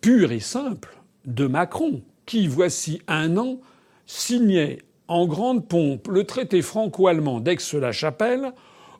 pure 0.00 0.30
et 0.30 0.40
simple 0.40 0.99
de 1.24 1.46
Macron, 1.46 2.02
qui, 2.26 2.46
voici 2.46 3.02
un 3.08 3.36
an, 3.36 3.60
signait 4.06 4.78
en 5.08 5.26
grande 5.26 5.66
pompe 5.66 6.08
le 6.08 6.24
traité 6.24 6.62
franco-allemand 6.62 7.40
d'Aix-la-Chapelle, 7.40 8.52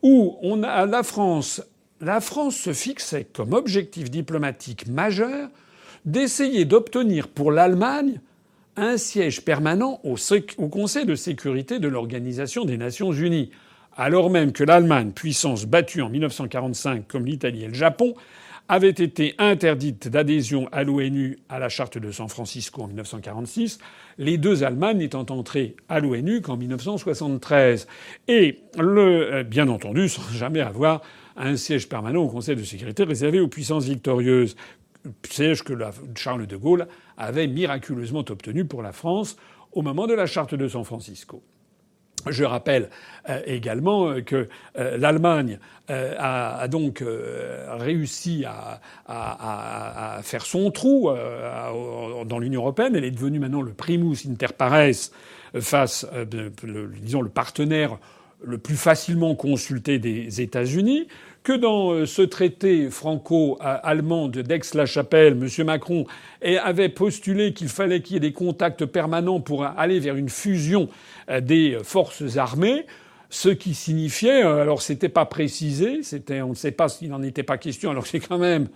où 0.02 0.36
on 0.42 0.56
la 0.56 1.02
France 1.02 1.60
se 2.00 2.72
fixait 2.72 3.24
comme 3.24 3.52
objectif 3.52 4.10
diplomatique 4.10 4.86
majeur 4.86 5.48
d'essayer 6.04 6.64
d'obtenir 6.64 7.28
pour 7.28 7.52
l'Allemagne 7.52 8.20
un 8.76 8.96
siège 8.96 9.44
permanent 9.44 10.00
au, 10.04 10.16
Conseil 10.68 11.04
de 11.04 11.14
sécurité 11.14 11.78
de 11.78 11.88
l'Organisation 11.88 12.64
des 12.64 12.76
Nations 12.76 13.12
Unies, 13.12 13.50
alors 13.96 14.30
même 14.30 14.52
que 14.52 14.64
l'Allemagne, 14.64 15.12
puissance 15.12 15.66
battue 15.66 16.02
en 16.02 16.08
1945 16.08 17.06
comme 17.06 17.26
l'Italie 17.26 17.64
et 17.64 17.68
le 17.68 17.74
Japon, 17.74 18.14
avait 18.70 18.90
été 18.90 19.34
interdite 19.38 20.06
d'adhésion 20.06 20.68
à 20.70 20.84
l'ONU 20.84 21.40
à 21.48 21.58
la 21.58 21.68
charte 21.68 21.98
de 21.98 22.12
San 22.12 22.28
Francisco 22.28 22.82
en 22.82 22.86
1946, 22.86 23.80
les 24.16 24.38
deux 24.38 24.62
Allemagnes 24.62 24.98
n'étant 24.98 25.26
entrées 25.28 25.74
à 25.88 25.98
l'ONU 25.98 26.40
qu'en 26.40 26.56
1973. 26.56 27.88
Et 28.28 28.60
le, 28.78 29.34
euh, 29.34 29.42
bien 29.42 29.66
entendu, 29.66 30.08
sans 30.08 30.22
jamais 30.32 30.60
avoir 30.60 31.02
un 31.36 31.56
siège 31.56 31.88
permanent 31.88 32.22
au 32.22 32.28
Conseil 32.28 32.54
de 32.54 32.62
sécurité 32.62 33.02
réservé 33.02 33.40
aux 33.40 33.48
puissances 33.48 33.86
victorieuses, 33.86 34.54
siège 35.28 35.64
que 35.64 35.72
Charles 36.14 36.46
de 36.46 36.56
Gaulle 36.56 36.86
avait 37.16 37.48
miraculeusement 37.48 38.24
obtenu 38.28 38.66
pour 38.66 38.82
la 38.82 38.92
France 38.92 39.36
au 39.72 39.82
moment 39.82 40.06
de 40.06 40.14
la 40.14 40.26
charte 40.26 40.54
de 40.54 40.68
San 40.68 40.84
Francisco. 40.84 41.42
Je 42.28 42.44
rappelle 42.44 42.90
euh, 43.28 43.40
également 43.46 44.08
euh, 44.08 44.20
que 44.20 44.48
euh, 44.78 44.96
l'Allemagne 44.96 45.58
a, 45.88 46.68
donc 46.68 47.02
réussi 47.02 48.44
à, 48.46 50.20
faire 50.22 50.46
son 50.46 50.70
trou 50.70 51.10
dans 51.10 52.38
l'Union 52.38 52.60
européenne. 52.60 52.94
Elle 52.94 53.04
est 53.04 53.10
devenue 53.10 53.40
maintenant 53.40 53.60
le 53.60 53.72
primus 53.72 54.18
inter 54.30 54.52
pares 54.56 54.92
face, 55.58 56.06
disons, 57.02 57.22
le 57.22 57.28
partenaire 57.28 57.98
le 58.40 58.58
plus 58.58 58.76
facilement 58.76 59.34
consulté 59.34 59.98
des 59.98 60.40
États-Unis 60.40 61.08
que 61.42 61.52
dans 61.52 61.92
euh, 61.92 62.06
ce 62.06 62.22
traité 62.22 62.90
franco-allemand 62.90 64.28
d'Aix-la-Chapelle, 64.28 65.38
M. 65.40 65.66
Macron 65.66 66.06
avait 66.42 66.88
postulé 66.88 67.52
qu'il 67.52 67.68
fallait 67.68 68.02
qu'il 68.02 68.14
y 68.14 68.16
ait 68.18 68.20
des 68.20 68.32
contacts 68.32 68.84
permanents 68.84 69.40
pour 69.40 69.64
aller 69.64 70.00
vers 70.00 70.16
une 70.16 70.28
fusion 70.28 70.88
euh, 71.30 71.40
des 71.40 71.78
forces 71.82 72.36
armées, 72.36 72.86
ce 73.30 73.48
qui 73.48 73.74
signifiait, 73.74 74.44
euh, 74.44 74.60
alors 74.60 74.82
c'était 74.82 75.08
pas 75.08 75.24
précisé, 75.24 76.00
on 76.42 76.48
ne 76.50 76.54
sait 76.54 76.72
pas 76.72 76.88
s'il 76.88 77.10
n'en 77.10 77.22
était 77.22 77.42
pas 77.42 77.58
question, 77.58 77.90
alors 77.90 78.06
c'est 78.06 78.20
quand 78.20 78.38
même 78.38 78.68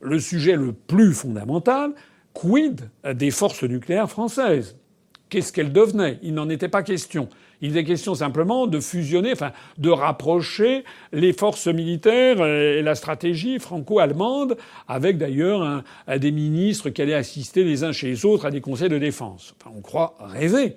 le 0.00 0.18
sujet 0.18 0.56
le 0.56 0.72
plus 0.72 1.14
fondamental, 1.14 1.92
quid 2.34 2.90
des 3.14 3.30
forces 3.30 3.62
nucléaires 3.62 4.10
françaises? 4.10 4.76
Qu'est-ce 5.28 5.52
qu'elles 5.52 5.72
devenaient? 5.72 6.18
Il 6.22 6.34
n'en 6.34 6.48
était 6.48 6.68
pas 6.68 6.82
question. 6.82 7.28
Il 7.62 7.76
est 7.76 7.84
question 7.84 8.14
simplement 8.14 8.66
de 8.66 8.80
fusionner, 8.80 9.32
enfin, 9.32 9.52
de 9.78 9.88
rapprocher 9.88 10.84
les 11.12 11.32
forces 11.32 11.68
militaires 11.68 12.44
et 12.44 12.82
la 12.82 12.96
stratégie 12.96 13.60
franco-allemande, 13.60 14.56
avec 14.88 15.16
d'ailleurs 15.16 15.84
des 16.18 16.32
ministres 16.32 16.90
qui 16.90 17.00
allaient 17.00 17.14
assister 17.14 17.62
les 17.62 17.84
uns 17.84 17.92
chez 17.92 18.08
les 18.08 18.26
autres 18.26 18.46
à 18.46 18.50
des 18.50 18.60
conseils 18.60 18.88
de 18.88 18.98
défense. 18.98 19.54
On 19.74 19.80
croit 19.80 20.16
rêver. 20.20 20.76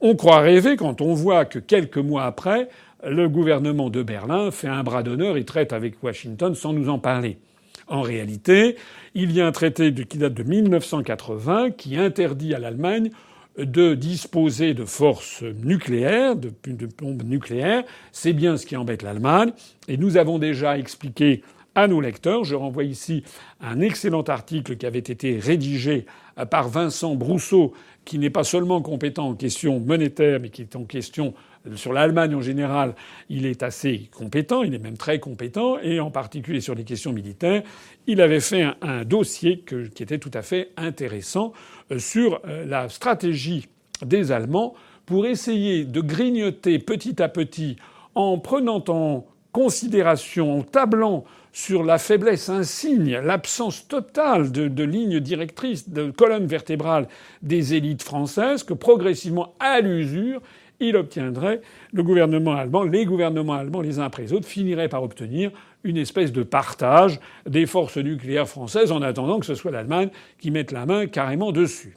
On 0.00 0.16
croit 0.16 0.40
rêver 0.40 0.76
quand 0.76 1.00
on 1.00 1.14
voit 1.14 1.44
que 1.44 1.60
quelques 1.60 1.98
mois 1.98 2.24
après, 2.24 2.68
le 3.06 3.28
gouvernement 3.28 3.88
de 3.88 4.02
Berlin 4.02 4.50
fait 4.50 4.68
un 4.68 4.82
bras 4.82 5.04
d'honneur 5.04 5.36
et 5.36 5.44
traite 5.44 5.72
avec 5.72 6.02
Washington 6.02 6.54
sans 6.54 6.72
nous 6.72 6.88
en 6.88 6.98
parler. 6.98 7.38
En 7.86 8.00
réalité, 8.00 8.76
il 9.14 9.30
y 9.32 9.40
a 9.40 9.46
un 9.46 9.52
traité 9.52 9.94
qui 9.94 10.18
date 10.18 10.34
de 10.34 10.42
1980 10.42 11.70
qui 11.72 11.96
interdit 11.96 12.54
à 12.54 12.58
l'Allemagne 12.58 13.10
de 13.58 13.94
disposer 13.94 14.74
de 14.74 14.84
forces 14.84 15.42
nucléaires, 15.42 16.36
de, 16.36 16.52
bombes 16.98 17.22
nucléaires. 17.22 17.84
C'est 18.12 18.32
bien 18.32 18.56
ce 18.56 18.66
qui 18.66 18.76
embête 18.76 19.02
l'Allemagne. 19.02 19.52
Et 19.88 19.96
nous 19.96 20.16
avons 20.16 20.38
déjà 20.38 20.78
expliqué 20.78 21.42
à 21.74 21.86
nos 21.86 22.00
lecteurs. 22.00 22.44
Je 22.44 22.54
renvoie 22.54 22.84
ici 22.84 23.22
un 23.60 23.80
excellent 23.80 24.22
article 24.22 24.76
qui 24.76 24.86
avait 24.86 24.98
été 24.98 25.38
rédigé 25.38 26.06
par 26.50 26.68
Vincent 26.68 27.14
Brousseau, 27.14 27.74
qui 28.04 28.18
n'est 28.18 28.30
pas 28.30 28.44
seulement 28.44 28.82
compétent 28.82 29.28
en 29.28 29.34
questions 29.34 29.78
monétaires, 29.80 30.40
mais 30.40 30.50
qui 30.50 30.62
est 30.62 30.76
en 30.76 30.84
question 30.84 31.34
sur 31.76 31.92
l'Allemagne 31.92 32.34
en 32.34 32.42
général. 32.42 32.94
Il 33.30 33.46
est 33.46 33.62
assez 33.62 34.08
compétent, 34.12 34.62
il 34.62 34.74
est 34.74 34.78
même 34.78 34.96
très 34.96 35.18
compétent, 35.18 35.78
et 35.78 36.00
en 36.00 36.10
particulier 36.10 36.60
sur 36.60 36.74
les 36.74 36.84
questions 36.84 37.12
militaires. 37.12 37.62
Il 38.06 38.20
avait 38.20 38.40
fait 38.40 38.66
un, 38.82 39.04
dossier 39.04 39.64
qui 39.66 40.02
était 40.02 40.18
tout 40.18 40.30
à 40.34 40.42
fait 40.42 40.70
intéressant 40.76 41.52
euh, 41.52 41.73
sur 41.98 42.40
euh, 42.46 42.64
la 42.66 42.88
stratégie 42.88 43.68
des 44.04 44.32
Allemands 44.32 44.74
pour 45.06 45.26
essayer 45.26 45.84
de 45.84 46.00
grignoter 46.00 46.78
petit 46.78 47.22
à 47.22 47.28
petit 47.28 47.76
en 48.14 48.38
prenant 48.38 48.82
en 48.88 49.26
considération, 49.52 50.58
en 50.58 50.62
tablant 50.62 51.24
sur 51.52 51.84
la 51.84 51.98
faiblesse 51.98 52.48
insigne, 52.48 53.16
l'absence 53.18 53.86
totale 53.86 54.50
de, 54.50 54.66
de 54.66 54.82
lignes 54.82 55.20
directrices, 55.20 55.88
de 55.88 56.10
colonnes 56.10 56.46
vertébrales 56.46 57.06
des 57.42 57.74
élites 57.74 58.02
françaises, 58.02 58.64
que 58.64 58.74
progressivement, 58.74 59.54
à 59.60 59.80
l'usure, 59.80 60.40
il 60.80 60.96
obtiendrait, 60.96 61.60
le 61.92 62.02
gouvernement 62.02 62.54
allemand, 62.54 62.82
les 62.82 63.04
gouvernements 63.04 63.54
allemands 63.54 63.80
les 63.80 64.00
uns 64.00 64.04
après 64.04 64.22
les 64.22 64.32
autres, 64.32 64.48
finiraient 64.48 64.88
par 64.88 65.04
obtenir 65.04 65.52
une 65.84 65.96
espèce 65.96 66.32
de 66.32 66.42
partage 66.42 67.20
des 67.46 67.66
forces 67.66 67.98
nucléaires 67.98 68.48
françaises 68.48 68.90
en 68.90 69.02
attendant 69.02 69.38
que 69.38 69.46
ce 69.46 69.54
soit 69.54 69.70
l'Allemagne 69.70 70.10
qui 70.40 70.50
mette 70.50 70.72
la 70.72 70.86
main 70.86 71.06
carrément 71.06 71.52
dessus. 71.52 71.96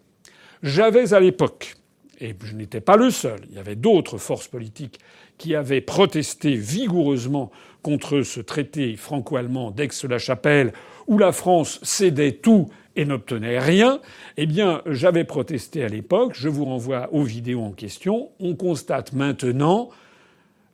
J'avais 0.62 1.14
à 1.14 1.20
l'époque, 1.20 1.76
et 2.20 2.36
je 2.44 2.56
n'étais 2.56 2.82
pas 2.82 2.98
le 2.98 3.10
seul, 3.10 3.40
il 3.50 3.56
y 3.56 3.60
avait 3.60 3.76
d'autres 3.76 4.18
forces 4.18 4.48
politiques 4.48 5.00
qui 5.38 5.56
avaient 5.56 5.82
protesté 5.82 6.56
vigoureusement 6.56 7.52
contre 7.82 8.22
ce 8.22 8.42
traité 8.42 8.96
franco-allemand 8.96 9.72
d'Aix-la-Chapelle 9.72 10.74
où 11.08 11.18
la 11.18 11.32
France 11.32 11.80
cédait 11.84 12.34
tout 12.34 12.70
et 12.98 13.06
n'obtenait 13.06 13.60
rien, 13.60 14.02
eh 14.38 14.48
bien, 14.48 14.82
j'avais 14.88 15.24
protesté 15.24 15.84
à 15.84 15.88
l'époque. 15.88 16.34
Je 16.34 16.50
vous 16.50 16.66
renvoie 16.66 17.10
aux 17.14 17.22
vidéos 17.22 17.62
en 17.62 17.72
question. 17.72 18.32
On 18.40 18.56
constate 18.56 19.14
maintenant, 19.14 19.90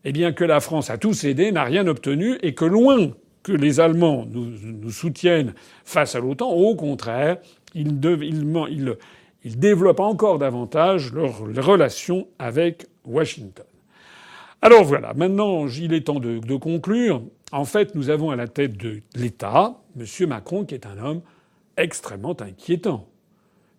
eh 0.06 0.12
bien, 0.12 0.34
que 0.34 0.44
la 0.44 0.60
France 0.60 0.90
a 0.90 0.98
tout 0.98 1.14
cédé, 1.14 1.52
n'a 1.52 1.64
rien 1.64 1.88
obtenu, 1.88 2.38
et 2.42 2.54
que 2.54 2.66
loin 2.66 3.12
que 3.44 3.52
les 3.52 3.80
Allemands 3.80 4.26
nous, 4.30 4.90
soutiennent 4.90 5.54
face 5.84 6.16
à 6.16 6.20
l'OTAN, 6.20 6.50
au 6.50 6.76
contraire, 6.76 7.38
ils, 7.76 8.00
développent 9.46 10.00
encore 10.00 10.40
davantage 10.40 11.12
leurs 11.14 11.40
relations 11.40 12.28
avec 12.40 12.88
Washington. 13.06 13.66
Alors 14.62 14.86
voilà, 14.86 15.14
maintenant 15.14 15.68
il 15.68 15.94
est 15.94 16.06
temps 16.06 16.22
de, 16.22 16.40
de 16.40 16.56
conclure. 16.56 17.22
En 17.52 17.66
fait, 17.66 17.96
nous 17.96 18.10
avons 18.10 18.32
à 18.32 18.38
la 18.38 18.48
tête 18.48 18.78
de 18.78 19.02
l'État 19.14 19.82
M. 20.00 20.06
Macron, 20.30 20.64
qui 20.64 20.74
est 20.76 20.86
un 20.86 20.98
homme 20.98 21.22
extrêmement 21.76 22.40
inquiétant. 22.40 23.08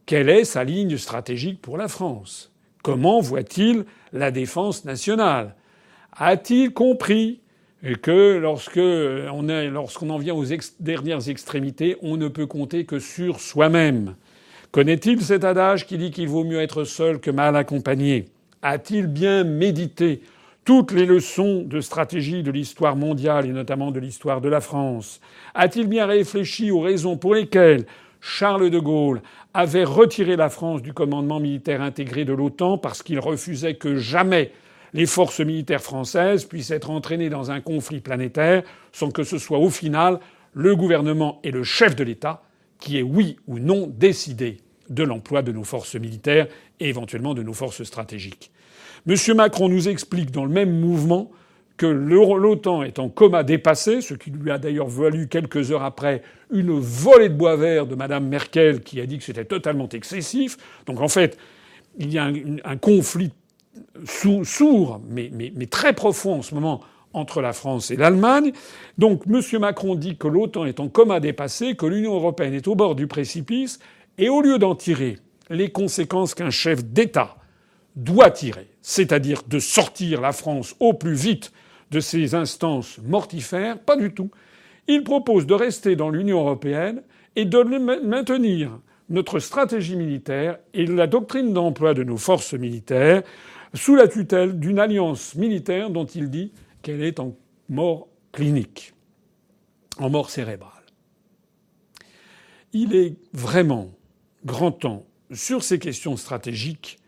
Quelle 0.04 0.28
est 0.28 0.44
sa 0.44 0.64
ligne 0.64 0.98
stratégique 0.98 1.62
pour 1.62 1.78
la 1.78 1.88
France? 1.88 2.52
Comment 2.82 3.20
voit-il 3.20 3.86
la 4.12 4.30
défense 4.30 4.84
nationale? 4.84 5.54
A-t-il 6.16 6.72
compris 6.72 7.40
que 8.02 8.38
lorsque 8.38 8.76
lorsqu'on 8.76 10.10
en 10.10 10.18
vient 10.18 10.34
aux 10.34 10.44
dernières 10.78 11.28
extrémités, 11.28 11.96
on 12.02 12.16
ne 12.16 12.28
peut 12.28 12.46
compter 12.46 12.84
que 12.84 13.00
sur 13.00 13.40
soi-même? 13.40 14.14
Connaît-il 14.70 15.20
cet 15.22 15.44
adage 15.44 15.86
qui 15.86 15.98
dit 15.98 16.12
qu'il 16.12 16.28
vaut 16.28 16.44
mieux 16.44 16.60
être 16.60 16.84
seul 16.84 17.18
que 17.18 17.32
mal 17.32 17.56
accompagné? 17.56 18.26
A-t-il 18.62 19.08
bien 19.08 19.42
médité 19.42 20.22
toutes 20.64 20.92
les 20.92 21.04
leçons 21.04 21.62
de 21.62 21.80
stratégie 21.80 22.44
de 22.44 22.52
l'histoire 22.52 22.94
mondiale 22.94 23.46
et 23.46 23.52
notamment 23.52 23.90
de 23.90 23.98
l'histoire 23.98 24.40
de 24.40 24.48
la 24.48 24.60
France? 24.60 25.20
A-t-il 25.54 25.88
bien 25.88 26.06
réfléchi 26.06 26.70
aux 26.70 26.80
raisons 26.80 27.16
pour 27.16 27.34
lesquelles 27.34 27.86
Charles 28.20 28.70
de 28.70 28.78
Gaulle 28.78 29.20
avait 29.52 29.84
retiré 29.84 30.36
la 30.36 30.48
France 30.48 30.80
du 30.80 30.92
commandement 30.92 31.40
militaire 31.40 31.82
intégré 31.82 32.24
de 32.24 32.32
l'OTAN 32.32 32.78
parce 32.78 33.02
qu'il 33.02 33.18
refusait 33.18 33.74
que 33.74 33.96
jamais 33.96 34.52
les 34.94 35.06
forces 35.06 35.40
militaires 35.40 35.82
françaises 35.82 36.44
puissent 36.44 36.70
être 36.70 36.88
entraînées 36.88 37.28
dans 37.28 37.50
un 37.50 37.60
conflit 37.60 38.00
planétaire 38.00 38.62
sans 38.92 39.10
que 39.10 39.24
ce 39.24 39.36
soit 39.36 39.58
au 39.58 39.68
final 39.68 40.20
le 40.54 40.74
gouvernement 40.74 41.40
et 41.44 41.50
le 41.50 41.64
chef 41.64 41.94
de 41.96 42.04
l'État 42.04 42.42
qui 42.78 42.96
aient 42.96 43.02
oui 43.02 43.36
ou 43.46 43.58
non 43.58 43.86
décidé 43.86 44.58
de 44.88 45.02
l'emploi 45.02 45.42
de 45.42 45.52
nos 45.52 45.64
forces 45.64 45.96
militaires 45.96 46.46
et 46.80 46.88
éventuellement 46.88 47.34
de 47.34 47.42
nos 47.42 47.54
forces 47.54 47.82
stratégiques. 47.82 48.50
M. 49.06 49.16
Macron 49.36 49.68
nous 49.68 49.88
explique 49.88 50.30
dans 50.30 50.44
le 50.44 50.50
même 50.50 50.78
mouvement 50.78 51.30
que 51.76 51.86
l'OTAN 51.86 52.84
est 52.84 52.98
en 52.98 53.08
coma 53.08 53.42
dépassé, 53.42 54.00
ce 54.00 54.14
qui 54.14 54.30
lui 54.30 54.50
a 54.50 54.58
d'ailleurs 54.58 54.86
valu 54.86 55.26
quelques 55.26 55.72
heures 55.72 55.82
après 55.82 56.22
une 56.52 56.78
volée 56.78 57.28
de 57.28 57.34
bois 57.34 57.56
vert 57.56 57.86
de 57.86 57.96
Mme 57.96 58.28
Merkel 58.28 58.80
qui 58.80 59.00
a 59.00 59.06
dit 59.06 59.18
que 59.18 59.24
c'était 59.24 59.44
totalement 59.44 59.88
excessif. 59.88 60.56
Donc 60.86 61.00
en 61.00 61.08
fait, 61.08 61.36
il 61.98 62.12
y 62.12 62.18
a 62.18 62.24
un, 62.24 62.76
conflit 62.76 63.32
sourd, 64.44 65.00
mais, 65.08 65.30
très 65.66 65.92
profond 65.92 66.34
en 66.34 66.42
ce 66.42 66.54
moment 66.54 66.80
entre 67.12 67.40
la 67.40 67.52
France 67.52 67.90
et 67.90 67.96
l'Allemagne. 67.96 68.52
Donc 68.98 69.22
M. 69.26 69.40
Macron 69.60 69.94
dit 69.94 70.16
que 70.16 70.26
l'OTAN 70.26 70.64
est 70.64 70.80
en 70.80 70.88
coma 70.88 71.20
dépassé, 71.20 71.76
que 71.76 71.86
l'Union 71.86 72.14
européenne 72.14 72.54
est 72.54 72.66
au 72.68 72.74
bord 72.74 72.94
du 72.94 73.06
précipice, 73.06 73.78
et 74.18 74.28
au 74.28 74.40
lieu 74.40 74.58
d'en 74.58 74.74
tirer 74.74 75.18
les 75.50 75.70
conséquences 75.70 76.34
qu'un 76.34 76.50
chef 76.50 76.84
d'État 76.84 77.36
doit 77.96 78.30
tirer, 78.30 78.68
c'est-à-dire 78.82 79.42
de 79.46 79.58
sortir 79.58 80.20
la 80.20 80.32
France 80.32 80.74
au 80.80 80.94
plus 80.94 81.14
vite 81.14 81.52
de 81.90 82.00
ces 82.00 82.34
instances 82.34 82.98
mortifères, 83.04 83.78
pas 83.78 83.96
du 83.96 84.12
tout. 84.12 84.30
Il 84.88 85.04
propose 85.04 85.46
de 85.46 85.54
rester 85.54 85.96
dans 85.96 86.10
l'Union 86.10 86.40
européenne 86.40 87.02
et 87.36 87.44
de 87.44 87.58
maintenir 88.02 88.78
notre 89.10 89.38
stratégie 89.38 89.96
militaire 89.96 90.58
et 90.72 90.86
la 90.86 91.06
doctrine 91.06 91.52
d'emploi 91.52 91.94
de 91.94 92.04
nos 92.04 92.16
forces 92.16 92.54
militaires 92.54 93.22
sous 93.74 93.96
la 93.96 94.08
tutelle 94.08 94.58
d'une 94.58 94.78
alliance 94.78 95.34
militaire 95.34 95.90
dont 95.90 96.06
il 96.06 96.30
dit 96.30 96.52
qu'elle 96.82 97.02
est 97.02 97.20
en 97.20 97.36
mort 97.68 98.08
clinique, 98.32 98.94
en 99.98 100.10
mort 100.10 100.30
cérébrale. 100.30 100.70
Il 102.72 102.94
est 102.94 103.16
vraiment 103.32 103.90
grand 104.44 104.72
temps, 104.72 105.04
sur 105.32 105.62
ces 105.62 105.78
questions 105.78 106.16
stratégiques, 106.16 106.98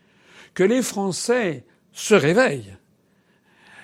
que 0.53 0.63
les 0.63 0.81
Français 0.81 1.65
se 1.91 2.15
réveillent. 2.15 2.75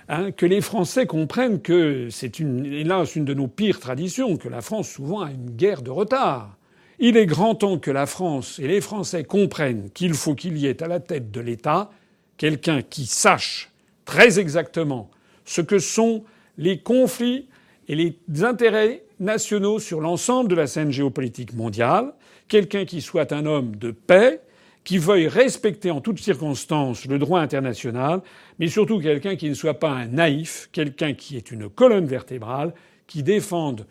Hein, 0.09 0.31
que 0.31 0.45
les 0.45 0.59
Français 0.59 1.05
comprennent 1.05 1.61
que 1.61 2.09
c'est 2.09 2.39
une, 2.39 2.65
hélas 2.65 3.15
une 3.15 3.23
de 3.23 3.33
nos 3.33 3.47
pires 3.47 3.79
traditions, 3.79 4.35
que 4.35 4.49
la 4.49 4.61
France 4.61 4.89
souvent 4.89 5.21
a 5.21 5.31
une 5.31 5.51
guerre 5.51 5.81
de 5.81 5.91
retard. 5.91 6.57
Il 6.99 7.15
est 7.15 7.25
grand 7.25 7.55
temps 7.55 7.79
que 7.79 7.91
la 7.91 8.05
France 8.05 8.59
et 8.59 8.67
les 8.67 8.81
Français 8.81 9.23
comprennent 9.23 9.89
qu'il 9.91 10.13
faut 10.13 10.35
qu'il 10.35 10.57
y 10.57 10.67
ait 10.67 10.83
à 10.83 10.87
la 10.87 10.99
tête 10.99 11.31
de 11.31 11.39
l'État 11.39 11.89
quelqu'un 12.37 12.81
qui 12.81 13.05
sache 13.05 13.71
très 14.05 14.39
exactement 14.39 15.09
ce 15.45 15.61
que 15.61 15.79
sont 15.79 16.23
les 16.57 16.79
conflits 16.79 17.47
et 17.87 17.95
les 17.95 18.43
intérêts 18.43 19.03
nationaux 19.19 19.79
sur 19.79 20.01
l'ensemble 20.01 20.49
de 20.49 20.55
la 20.55 20.67
scène 20.67 20.91
géopolitique 20.91 21.53
mondiale, 21.53 22.13
quelqu'un 22.47 22.85
qui 22.85 23.01
soit 23.01 23.31
un 23.31 23.45
homme 23.45 23.75
de 23.75 23.91
paix, 23.91 24.41
qui 24.83 24.97
veuille 24.97 25.27
respecter 25.27 25.91
en 25.91 26.01
toutes 26.01 26.19
circonstances 26.19 27.05
le 27.05 27.17
droit 27.17 27.39
international, 27.39 28.21
mais 28.59 28.67
surtout 28.67 28.99
quelqu'un 28.99 29.35
qui 29.35 29.47
ne 29.47 29.53
soit 29.53 29.79
pas 29.79 29.91
un 29.91 30.07
naïf, 30.07 30.69
quelqu'un 30.71 31.13
qui 31.13 31.37
est 31.37 31.51
une 31.51 31.69
colonne 31.69 32.05
vertébrale, 32.05 32.73
qui 33.07 33.23
défende 33.23 33.85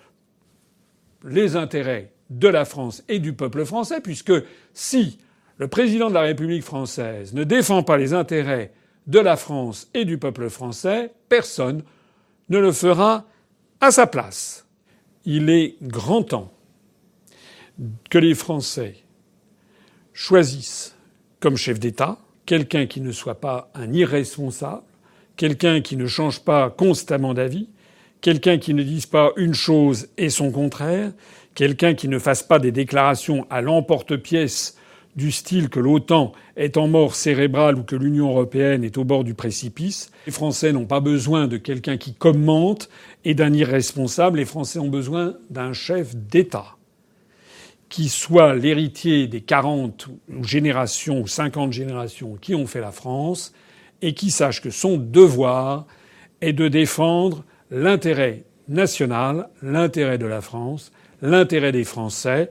les 1.24 1.56
intérêts 1.56 2.12
de 2.30 2.48
la 2.48 2.64
France 2.64 3.04
et 3.08 3.18
du 3.18 3.32
peuple 3.32 3.64
français, 3.64 4.00
puisque 4.00 4.32
si 4.74 5.18
le 5.58 5.68
président 5.68 6.08
de 6.08 6.14
la 6.14 6.22
République 6.22 6.64
française 6.64 7.34
ne 7.34 7.44
défend 7.44 7.82
pas 7.82 7.96
les 7.96 8.14
intérêts 8.14 8.72
de 9.06 9.18
la 9.18 9.36
France 9.36 9.88
et 9.94 10.04
du 10.04 10.18
peuple 10.18 10.48
français, 10.48 11.12
personne 11.28 11.82
ne 12.48 12.58
le 12.58 12.72
fera 12.72 13.24
à 13.80 13.90
sa 13.90 14.06
place. 14.06 14.66
Il 15.24 15.50
est 15.50 15.76
grand 15.82 16.22
temps 16.22 16.52
que 18.10 18.18
les 18.18 18.34
Français 18.34 18.96
choisissent 20.12 20.96
comme 21.40 21.56
chef 21.56 21.80
d'État 21.80 22.18
quelqu'un 22.46 22.86
qui 22.86 23.00
ne 23.00 23.12
soit 23.12 23.40
pas 23.40 23.70
un 23.74 23.92
irresponsable, 23.92 24.82
quelqu'un 25.36 25.80
qui 25.80 25.96
ne 25.96 26.06
change 26.06 26.40
pas 26.40 26.70
constamment 26.70 27.34
d'avis, 27.34 27.68
quelqu'un 28.20 28.58
qui 28.58 28.74
ne 28.74 28.82
dise 28.82 29.06
pas 29.06 29.32
une 29.36 29.54
chose 29.54 30.08
et 30.18 30.28
son 30.28 30.50
contraire, 30.50 31.12
quelqu'un 31.54 31.94
qui 31.94 32.08
ne 32.08 32.18
fasse 32.18 32.42
pas 32.42 32.58
des 32.58 32.72
déclarations 32.72 33.46
à 33.50 33.60
l'emporte-pièce 33.60 34.76
du 35.16 35.30
style 35.30 35.68
que 35.68 35.80
l'OTAN 35.80 36.32
est 36.56 36.76
en 36.76 36.88
mort 36.88 37.14
cérébrale 37.14 37.78
ou 37.78 37.82
que 37.82 37.96
l'Union 37.96 38.30
européenne 38.30 38.82
est 38.82 38.96
au 38.96 39.04
bord 39.04 39.24
du 39.24 39.34
précipice. 39.34 40.10
Les 40.26 40.32
Français 40.32 40.72
n'ont 40.72 40.86
pas 40.86 41.00
besoin 41.00 41.48
de 41.48 41.58
quelqu'un 41.58 41.96
qui 41.96 42.14
commente 42.14 42.88
et 43.24 43.34
d'un 43.34 43.52
irresponsable. 43.52 44.38
Les 44.38 44.44
Français 44.44 44.78
ont 44.78 44.88
besoin 44.88 45.34
d'un 45.50 45.72
chef 45.72 46.16
d'État 46.16 46.76
qui 47.92 48.08
soit 48.08 48.54
l'héritier 48.54 49.26
des 49.26 49.42
40 49.42 50.08
générations 50.40 51.20
ou 51.20 51.26
50 51.26 51.74
générations 51.74 52.38
qui 52.40 52.54
ont 52.54 52.66
fait 52.66 52.80
la 52.80 52.90
France 52.90 53.52
et 54.00 54.14
qui 54.14 54.30
sache 54.30 54.62
que 54.62 54.70
son 54.70 54.96
devoir 54.96 55.86
est 56.40 56.54
de 56.54 56.68
défendre 56.68 57.44
l'intérêt 57.70 58.44
national, 58.66 59.50
l'intérêt 59.60 60.16
de 60.16 60.24
la 60.24 60.40
France, 60.40 60.90
l'intérêt 61.20 61.70
des 61.70 61.84
Français, 61.84 62.50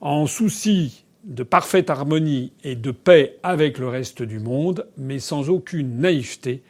en 0.00 0.26
souci 0.26 1.03
de 1.24 1.42
parfaite 1.42 1.90
harmonie 1.90 2.52
et 2.62 2.76
de 2.76 2.90
paix 2.90 3.38
avec 3.42 3.78
le 3.78 3.88
reste 3.88 4.22
du 4.22 4.38
monde, 4.38 4.86
mais 4.96 5.18
sans 5.18 5.50
aucune 5.50 5.98
naïveté 5.98 6.62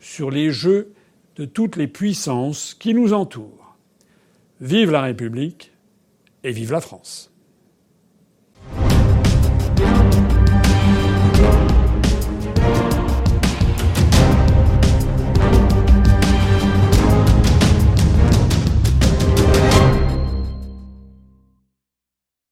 sur 0.00 0.30
les 0.30 0.50
jeux 0.50 0.92
de 1.36 1.44
toutes 1.44 1.76
les 1.76 1.86
puissances 1.86 2.74
qui 2.74 2.94
nous 2.94 3.12
entourent. 3.12 3.76
Vive 4.60 4.90
la 4.90 5.02
République 5.02 5.72
et 6.44 6.52
vive 6.52 6.72
la 6.72 6.80
France. 6.80 7.31